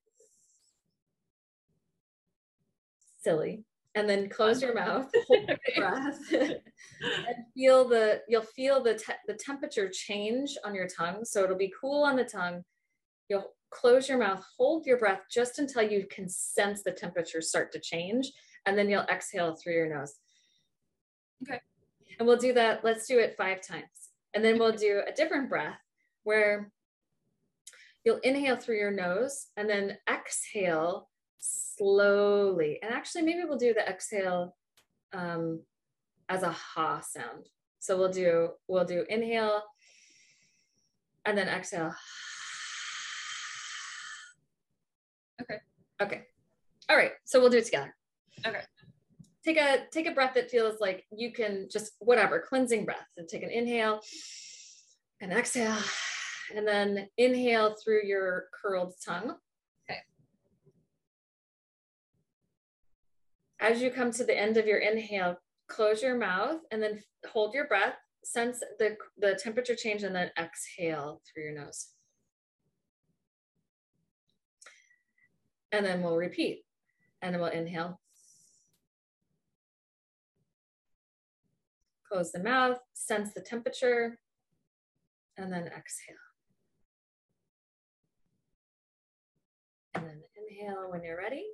silly. 3.24 3.63
And 3.96 4.10
then 4.10 4.28
close 4.28 4.62
your 4.62 4.74
mouth, 4.74 5.10
hold 5.28 5.48
your 5.48 5.58
breath, 5.78 6.20
and 6.32 7.46
feel 7.54 7.88
the 7.88 8.22
you'll 8.28 8.41
feel 8.41 8.84
the 8.84 8.96
te- 8.96 9.14
the 9.26 9.36
temperature 9.36 9.89
change 9.89 10.58
on 10.66 10.76
your 10.76 10.88
tongue. 10.88 11.24
So 11.24 11.43
it'll 11.43 11.58
be 11.58 11.74
cool 11.80 12.04
on 12.04 12.18
the 12.18 12.26
tongue. 12.26 12.64
You'll 13.30 13.54
close 13.72 14.10
your 14.10 14.18
mouth, 14.18 14.46
hold 14.58 14.86
your 14.86 14.98
breath 14.98 15.22
just 15.32 15.60
until 15.60 15.82
you 15.82 16.08
can 16.10 16.28
sense 16.30 16.84
the 16.84 16.91
temperature 16.91 17.41
start 17.41 17.72
to 17.72 17.80
change, 17.80 18.32
and 18.66 18.78
then 18.78 18.89
you'll 18.89 19.04
exhale 19.04 19.56
through 19.56 19.74
your 19.74 19.98
nose. 19.98 20.16
Okay. 21.43 21.62
And 22.20 22.28
we'll 22.28 22.38
do 22.38 22.54
that. 22.54 22.84
Let's 22.84 23.08
do 23.08 23.20
it 23.20 23.36
five 23.38 23.62
times. 23.62 23.86
And 24.34 24.43
then 24.43 24.60
we'll 24.60 24.74
do 24.74 25.02
a 25.08 25.12
different 25.12 25.50
breath 25.50 25.80
where 26.24 26.72
you'll 28.04 28.20
inhale 28.20 28.56
through 28.56 28.78
your 28.78 28.91
nose 28.91 29.48
and 29.58 29.70
then 29.70 29.98
exhale 30.10 31.10
slowly. 31.78 32.80
And 32.82 32.93
actually, 32.93 33.23
maybe 33.23 33.43
we'll 33.47 33.57
do 33.57 33.73
the 33.73 33.88
exhale 33.88 34.55
um, 35.13 35.61
as 36.30 36.43
a 36.43 36.51
ha 36.51 37.01
sound. 37.01 37.49
So 37.80 37.97
we'll 37.97 38.11
do 38.11 38.49
we'll 38.67 38.86
do 38.86 39.05
inhale 39.09 39.61
and 41.26 41.38
then 41.38 41.47
exhale. 41.47 41.93
Okay. 45.41 45.59
Okay. 46.01 46.21
All 46.89 46.97
right. 46.97 47.11
So 47.26 47.39
we'll 47.39 47.49
do 47.49 47.57
it 47.57 47.65
together. 47.65 47.95
Okay. 48.45 48.61
Take 49.43 49.57
a 49.57 49.86
take 49.91 50.07
a 50.07 50.11
breath 50.11 50.34
that 50.36 50.49
feels 50.49 50.80
like 50.80 51.05
you 51.15 51.32
can 51.32 51.67
just 51.71 51.93
whatever 51.99 52.39
cleansing 52.39 52.86
breath 52.86 53.07
and 53.17 53.28
take 53.28 53.43
an 53.43 53.51
inhale 53.51 53.99
and 55.21 55.32
exhale 55.32 55.78
and 56.55 56.67
then 56.67 57.07
inhale 57.17 57.76
through 57.84 58.03
your 58.05 58.45
curled 58.59 58.93
tongue. 59.05 59.36
As 63.60 63.82
you 63.82 63.89
come 63.89 64.12
to 64.12 64.24
the 64.24 64.38
end 64.38 64.58
of 64.58 64.68
your 64.68 64.80
inhale, 64.80 65.38
close 65.68 66.01
your 66.01 66.18
mouth 66.18 66.60
and 66.72 66.82
then 66.82 67.01
hold 67.28 67.53
your 67.53 67.68
breath, 67.68 67.95
sense 68.24 68.60
the, 68.80 68.97
the 69.18 69.36
temperature 69.36 69.76
change, 69.76 70.03
and 70.03 70.16
then 70.16 70.32
exhale 70.38 71.22
through 71.26 71.43
your 71.43 71.53
nose. 71.53 71.88
And 75.72 75.86
then 75.86 76.01
we'll 76.01 76.18
repeat. 76.18 76.64
And 77.22 77.34
then 77.34 77.41
we'll 77.41 77.51
inhale. 77.51 77.99
Close 82.08 82.32
the 82.32 82.43
mouth, 82.43 82.78
sense 82.93 83.34
the 83.34 83.41
temperature, 83.41 84.20
and 85.38 85.51
then 85.51 85.64
exhale. 85.66 86.16
And 89.95 90.06
then 90.06 90.22
inhale 90.38 90.91
when 90.91 91.03
you're 91.03 91.18
ready. 91.18 91.45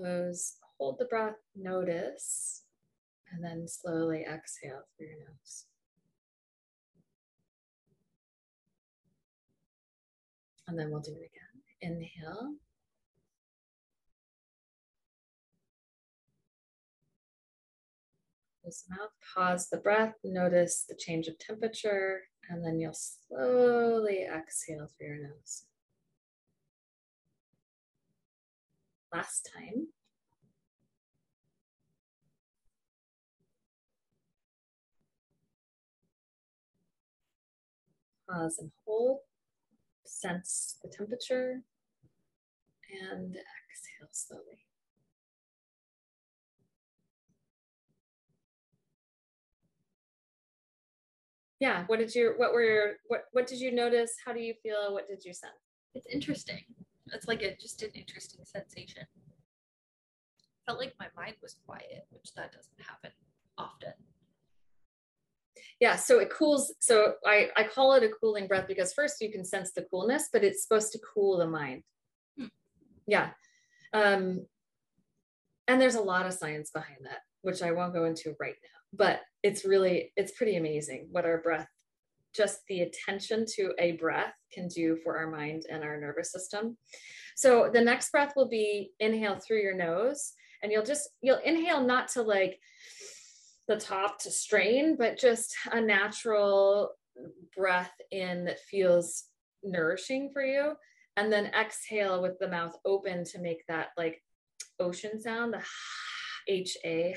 Close, 0.00 0.56
hold 0.78 0.98
the 0.98 1.04
breath, 1.04 1.36
notice, 1.54 2.62
and 3.30 3.44
then 3.44 3.68
slowly 3.68 4.22
exhale 4.22 4.84
through 4.96 5.08
your 5.08 5.18
nose. 5.18 5.66
And 10.66 10.78
then 10.78 10.90
we'll 10.90 11.00
do 11.00 11.10
it 11.10 11.30
again. 11.82 11.98
Inhale. 11.98 12.54
Close 18.62 18.84
the 18.88 18.94
mouth, 18.94 19.10
pause 19.34 19.68
the 19.68 19.78
breath, 19.78 20.14
notice 20.24 20.86
the 20.88 20.94
change 20.94 21.26
of 21.26 21.38
temperature, 21.38 22.22
and 22.48 22.64
then 22.64 22.80
you'll 22.80 22.94
slowly 22.94 24.24
exhale 24.24 24.88
through 24.96 25.08
your 25.08 25.28
nose. 25.28 25.64
Last 29.12 29.50
time. 29.52 29.88
Pause 38.28 38.58
and 38.60 38.70
hold 38.86 39.18
sense 40.06 40.78
the 40.82 40.88
temperature 40.88 41.62
and 43.10 43.34
exhale 43.34 44.08
slowly. 44.12 44.66
Yeah, 51.58 51.84
what 51.88 51.98
did 51.98 52.14
you 52.14 52.34
what 52.36 52.54
were 52.54 52.62
your 52.62 52.92
what 53.08 53.24
what 53.32 53.46
did 53.46 53.60
you 53.60 53.72
notice? 53.72 54.12
How 54.24 54.32
do 54.32 54.40
you 54.40 54.54
feel? 54.62 54.92
What 54.94 55.08
did 55.08 55.24
you 55.24 55.34
sense? 55.34 55.52
It's 55.94 56.06
interesting. 56.06 56.62
It's 57.12 57.28
like 57.28 57.42
a 57.42 57.56
just 57.56 57.82
an 57.82 57.90
interesting 57.94 58.40
sensation. 58.44 59.04
Felt 60.66 60.78
like 60.78 60.94
my 60.98 61.08
mind 61.16 61.36
was 61.42 61.56
quiet, 61.66 62.06
which 62.10 62.32
that 62.34 62.52
doesn't 62.52 62.80
happen 62.80 63.10
often 63.58 63.92
yeah 65.80 65.96
so 65.96 66.20
it 66.20 66.30
cools 66.30 66.74
so 66.78 67.14
I, 67.26 67.48
I 67.56 67.64
call 67.64 67.94
it 67.94 68.04
a 68.04 68.08
cooling 68.08 68.46
breath 68.46 68.68
because 68.68 68.92
first 68.92 69.20
you 69.20 69.32
can 69.32 69.44
sense 69.44 69.72
the 69.72 69.86
coolness 69.90 70.28
but 70.32 70.44
it's 70.44 70.62
supposed 70.62 70.92
to 70.92 71.00
cool 71.14 71.38
the 71.38 71.46
mind 71.46 71.82
hmm. 72.38 72.46
yeah 73.06 73.30
um, 73.92 74.46
and 75.66 75.80
there's 75.80 75.96
a 75.96 76.00
lot 76.00 76.26
of 76.26 76.34
science 76.34 76.70
behind 76.70 77.00
that 77.02 77.20
which 77.42 77.62
i 77.62 77.72
won't 77.72 77.94
go 77.94 78.04
into 78.04 78.34
right 78.38 78.56
now 78.62 78.96
but 78.96 79.20
it's 79.42 79.64
really 79.64 80.12
it's 80.16 80.32
pretty 80.32 80.56
amazing 80.56 81.08
what 81.10 81.24
our 81.24 81.38
breath 81.38 81.68
just 82.34 82.60
the 82.68 82.82
attention 82.82 83.44
to 83.46 83.72
a 83.78 83.92
breath 83.92 84.34
can 84.52 84.68
do 84.68 84.96
for 85.02 85.18
our 85.18 85.30
mind 85.30 85.64
and 85.70 85.82
our 85.82 85.98
nervous 86.00 86.32
system 86.32 86.76
so 87.36 87.70
the 87.72 87.80
next 87.80 88.10
breath 88.12 88.32
will 88.36 88.48
be 88.48 88.92
inhale 89.00 89.36
through 89.36 89.60
your 89.60 89.76
nose 89.76 90.32
and 90.62 90.70
you'll 90.70 90.84
just 90.84 91.08
you'll 91.22 91.38
inhale 91.38 91.82
not 91.82 92.08
to 92.08 92.22
like 92.22 92.58
the 93.70 93.76
top 93.76 94.18
to 94.18 94.32
strain, 94.32 94.96
but 94.96 95.16
just 95.16 95.54
a 95.70 95.80
natural 95.80 96.90
breath 97.56 97.92
in 98.10 98.44
that 98.44 98.58
feels 98.58 99.24
nourishing 99.62 100.30
for 100.32 100.42
you. 100.42 100.72
And 101.16 101.32
then 101.32 101.52
exhale 101.58 102.20
with 102.20 102.38
the 102.40 102.48
mouth 102.48 102.76
open 102.84 103.24
to 103.26 103.38
make 103.38 103.64
that 103.68 103.88
like 103.96 104.22
ocean 104.80 105.20
sound, 105.20 105.54
the 105.54 105.62
H 106.48 106.76
A 106.84 107.16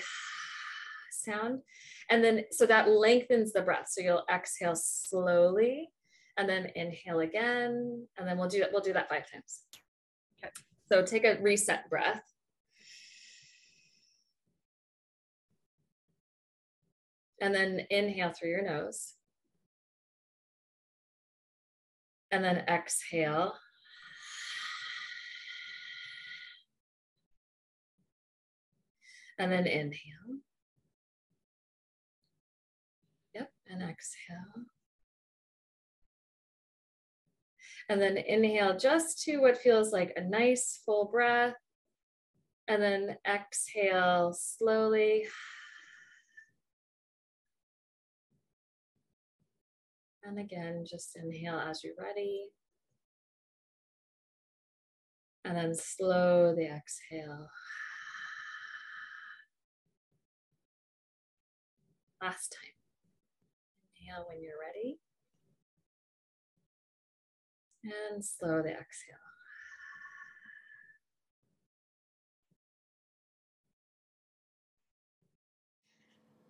sound. 1.11 1.61
And 2.09 2.23
then 2.23 2.43
so 2.51 2.65
that 2.65 2.89
lengthens 2.89 3.53
the 3.53 3.61
breath. 3.61 3.87
So 3.89 4.01
you'll 4.01 4.25
exhale 4.33 4.75
slowly 4.75 5.89
and 6.37 6.47
then 6.49 6.71
inhale 6.75 7.19
again. 7.19 8.07
And 8.17 8.27
then 8.27 8.37
we'll 8.37 8.49
do 8.49 8.59
that. 8.59 8.71
We'll 8.71 8.81
do 8.81 8.93
that 8.93 9.09
five 9.09 9.29
times. 9.31 9.61
Okay. 10.43 10.51
So 10.89 11.03
take 11.03 11.23
a 11.23 11.41
reset 11.41 11.89
breath. 11.89 12.21
and 17.43 17.53
then 17.53 17.85
inhale 17.89 18.31
through 18.31 18.51
your 18.51 18.63
nose. 18.63 19.15
And 22.31 22.41
then 22.41 22.63
exhale. 22.69 23.55
And 29.37 29.51
then 29.51 29.67
inhale. 29.67 30.42
And 33.73 33.89
exhale. 33.89 34.65
And 37.89 38.01
then 38.01 38.17
inhale 38.17 38.77
just 38.77 39.23
to 39.23 39.37
what 39.37 39.57
feels 39.57 39.91
like 39.91 40.13
a 40.15 40.21
nice 40.21 40.79
full 40.85 41.09
breath. 41.11 41.55
And 42.67 42.81
then 42.81 43.17
exhale 43.27 44.33
slowly. 44.33 45.25
And 50.23 50.39
again, 50.39 50.85
just 50.89 51.17
inhale 51.17 51.59
as 51.59 51.83
you're 51.83 51.93
ready. 51.99 52.45
And 55.43 55.57
then 55.57 55.75
slow 55.75 56.55
the 56.55 56.67
exhale. 56.67 57.49
Last 62.21 62.53
time. 62.53 62.72
Inhale 64.13 64.25
when 64.27 64.41
you're 64.41 64.53
ready. 64.59 64.99
And 67.83 68.23
slowly 68.23 68.69
exhale. 68.69 69.15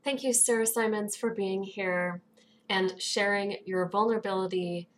Thank 0.04 0.24
you, 0.24 0.34
Sarah 0.34 0.66
Symonds, 0.66 1.16
for 1.16 1.34
being 1.34 1.64
here 1.64 2.22
and 2.70 3.02
sharing 3.02 3.58
your 3.66 3.88
vulnerability, 3.88 4.90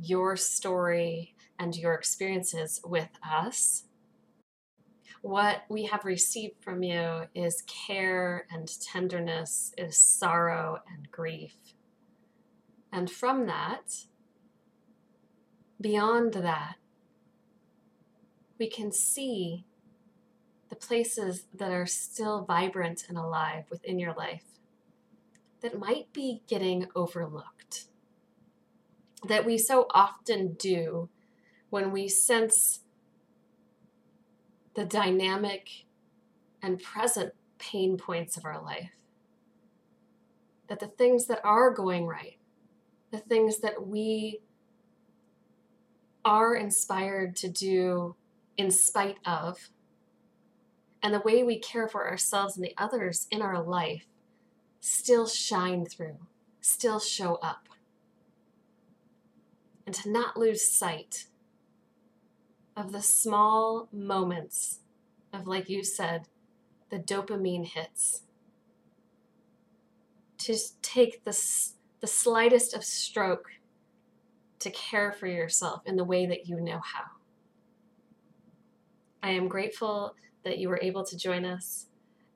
your 0.00 0.36
story, 0.36 1.34
and 1.58 1.76
your 1.76 1.94
experiences 1.94 2.80
with 2.84 3.10
us. 3.28 3.84
What 5.20 5.62
we 5.68 5.84
have 5.84 6.04
received 6.04 6.64
from 6.64 6.82
you 6.82 7.26
is 7.34 7.62
care 7.66 8.46
and 8.50 8.68
tenderness, 8.80 9.72
is 9.78 9.96
sorrow 9.96 10.78
and 10.92 11.08
grief. 11.10 11.54
And 12.92 13.10
from 13.10 13.46
that, 13.46 14.04
beyond 15.80 16.34
that, 16.34 16.76
we 18.58 18.68
can 18.68 18.92
see 18.92 19.64
the 20.68 20.76
places 20.76 21.46
that 21.52 21.72
are 21.72 21.86
still 21.86 22.44
vibrant 22.44 23.06
and 23.08 23.18
alive 23.18 23.64
within 23.70 23.98
your 23.98 24.14
life 24.14 24.44
that 25.62 25.78
might 25.78 26.12
be 26.12 26.42
getting 26.46 26.86
overlooked. 26.94 27.86
That 29.26 29.46
we 29.46 29.56
so 29.56 29.86
often 29.94 30.54
do 30.54 31.08
when 31.70 31.92
we 31.92 32.08
sense 32.08 32.80
the 34.74 34.84
dynamic 34.84 35.86
and 36.62 36.82
present 36.82 37.32
pain 37.58 37.96
points 37.96 38.36
of 38.36 38.44
our 38.44 38.60
life. 38.62 38.92
That 40.68 40.80
the 40.80 40.88
things 40.88 41.26
that 41.26 41.40
are 41.44 41.70
going 41.70 42.06
right, 42.06 42.38
the 43.12 43.18
things 43.18 43.58
that 43.58 43.86
we 43.86 44.40
are 46.24 46.54
inspired 46.54 47.36
to 47.36 47.48
do 47.48 48.16
in 48.56 48.70
spite 48.70 49.18
of, 49.26 49.70
and 51.02 51.14
the 51.14 51.20
way 51.20 51.42
we 51.42 51.58
care 51.58 51.88
for 51.88 52.08
ourselves 52.08 52.56
and 52.56 52.64
the 52.64 52.74
others 52.78 53.26
in 53.30 53.42
our 53.42 53.62
life 53.62 54.06
still 54.80 55.26
shine 55.26 55.84
through, 55.84 56.18
still 56.60 56.98
show 56.98 57.36
up. 57.36 57.68
And 59.84 59.94
to 59.96 60.10
not 60.10 60.36
lose 60.36 60.70
sight 60.70 61.26
of 62.76 62.92
the 62.92 63.02
small 63.02 63.88
moments 63.92 64.80
of, 65.32 65.46
like 65.46 65.68
you 65.68 65.84
said, 65.84 66.28
the 66.88 66.98
dopamine 66.98 67.66
hits. 67.66 68.22
To 70.38 70.56
take 70.82 71.24
the, 71.24 71.38
the 72.02 72.06
slightest 72.08 72.74
of 72.74 72.84
stroke 72.84 73.48
to 74.58 74.70
care 74.70 75.12
for 75.12 75.26
yourself 75.26 75.82
in 75.86 75.96
the 75.96 76.04
way 76.04 76.26
that 76.26 76.46
you 76.46 76.60
know 76.60 76.80
how. 76.80 77.04
I 79.22 79.30
am 79.30 79.48
grateful 79.48 80.16
that 80.44 80.58
you 80.58 80.68
were 80.68 80.80
able 80.82 81.04
to 81.04 81.16
join 81.16 81.44
us, 81.44 81.86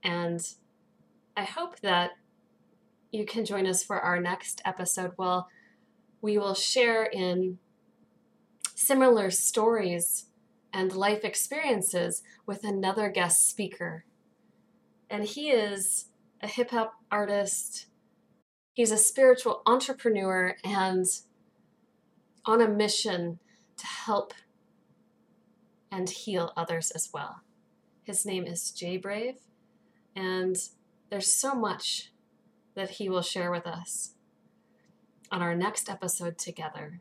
and 0.02 0.40
I 1.36 1.42
hope 1.42 1.80
that 1.80 2.12
you 3.10 3.26
can 3.26 3.44
join 3.44 3.66
us 3.66 3.82
for 3.82 4.00
our 4.00 4.20
next 4.20 4.62
episode. 4.64 5.12
Well, 5.18 5.48
we 6.22 6.38
will 6.38 6.54
share 6.54 7.04
in 7.04 7.58
similar 8.76 9.30
stories 9.30 10.26
and 10.72 10.92
life 10.92 11.24
experiences 11.24 12.22
with 12.46 12.62
another 12.62 13.08
guest 13.08 13.48
speaker. 13.48 14.04
And 15.10 15.24
he 15.24 15.50
is 15.50 16.06
a 16.40 16.46
hip 16.46 16.70
hop 16.70 16.94
artist, 17.10 17.86
he's 18.76 18.92
a 18.92 18.98
spiritual 18.98 19.62
entrepreneur, 19.64 20.54
and 20.62 21.06
on 22.44 22.60
a 22.60 22.68
mission 22.68 23.38
to 23.78 23.86
help 23.86 24.34
and 25.90 26.10
heal 26.10 26.52
others 26.56 26.90
as 26.90 27.08
well. 27.12 27.40
His 28.02 28.26
name 28.26 28.44
is 28.44 28.70
Jay 28.70 28.98
Brave, 28.98 29.38
and 30.14 30.56
there's 31.08 31.32
so 31.32 31.54
much 31.54 32.12
that 32.74 32.90
He 32.90 33.08
will 33.08 33.22
share 33.22 33.50
with 33.50 33.66
us 33.66 34.12
on 35.32 35.40
our 35.40 35.54
next 35.54 35.88
episode 35.88 36.36
together 36.36 37.00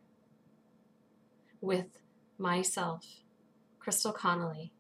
with 1.60 2.00
myself, 2.38 3.06
Crystal 3.80 4.14
Connolly, 4.14 4.72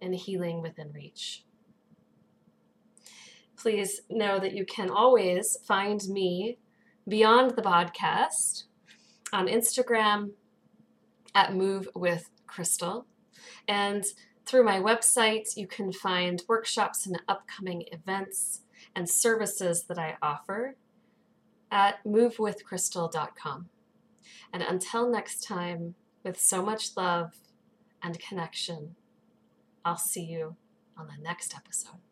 and 0.00 0.14
Healing 0.14 0.62
Within 0.62 0.90
Reach. 0.92 1.45
Please 3.56 4.02
know 4.10 4.38
that 4.38 4.52
you 4.52 4.64
can 4.64 4.90
always 4.90 5.56
find 5.66 6.02
me 6.08 6.58
beyond 7.08 7.52
the 7.56 7.62
podcast 7.62 8.64
on 9.32 9.46
Instagram 9.46 10.30
at 11.34 11.54
Move 11.54 11.88
with 11.94 12.30
Crystal. 12.46 13.06
And 13.68 14.04
through 14.44 14.64
my 14.64 14.80
website, 14.80 15.56
you 15.56 15.66
can 15.66 15.92
find 15.92 16.42
workshops 16.48 17.06
and 17.06 17.20
upcoming 17.28 17.84
events 17.92 18.62
and 18.94 19.08
services 19.08 19.84
that 19.88 19.98
I 19.98 20.16
offer 20.22 20.76
at 21.70 22.02
movewithcrystal.com. 22.04 23.68
And 24.52 24.62
until 24.62 25.10
next 25.10 25.42
time, 25.42 25.94
with 26.22 26.40
so 26.40 26.62
much 26.62 26.96
love 26.96 27.34
and 28.02 28.18
connection, 28.18 28.96
I'll 29.84 29.96
see 29.96 30.24
you 30.24 30.56
on 30.96 31.06
the 31.06 31.22
next 31.22 31.54
episode. 31.54 32.05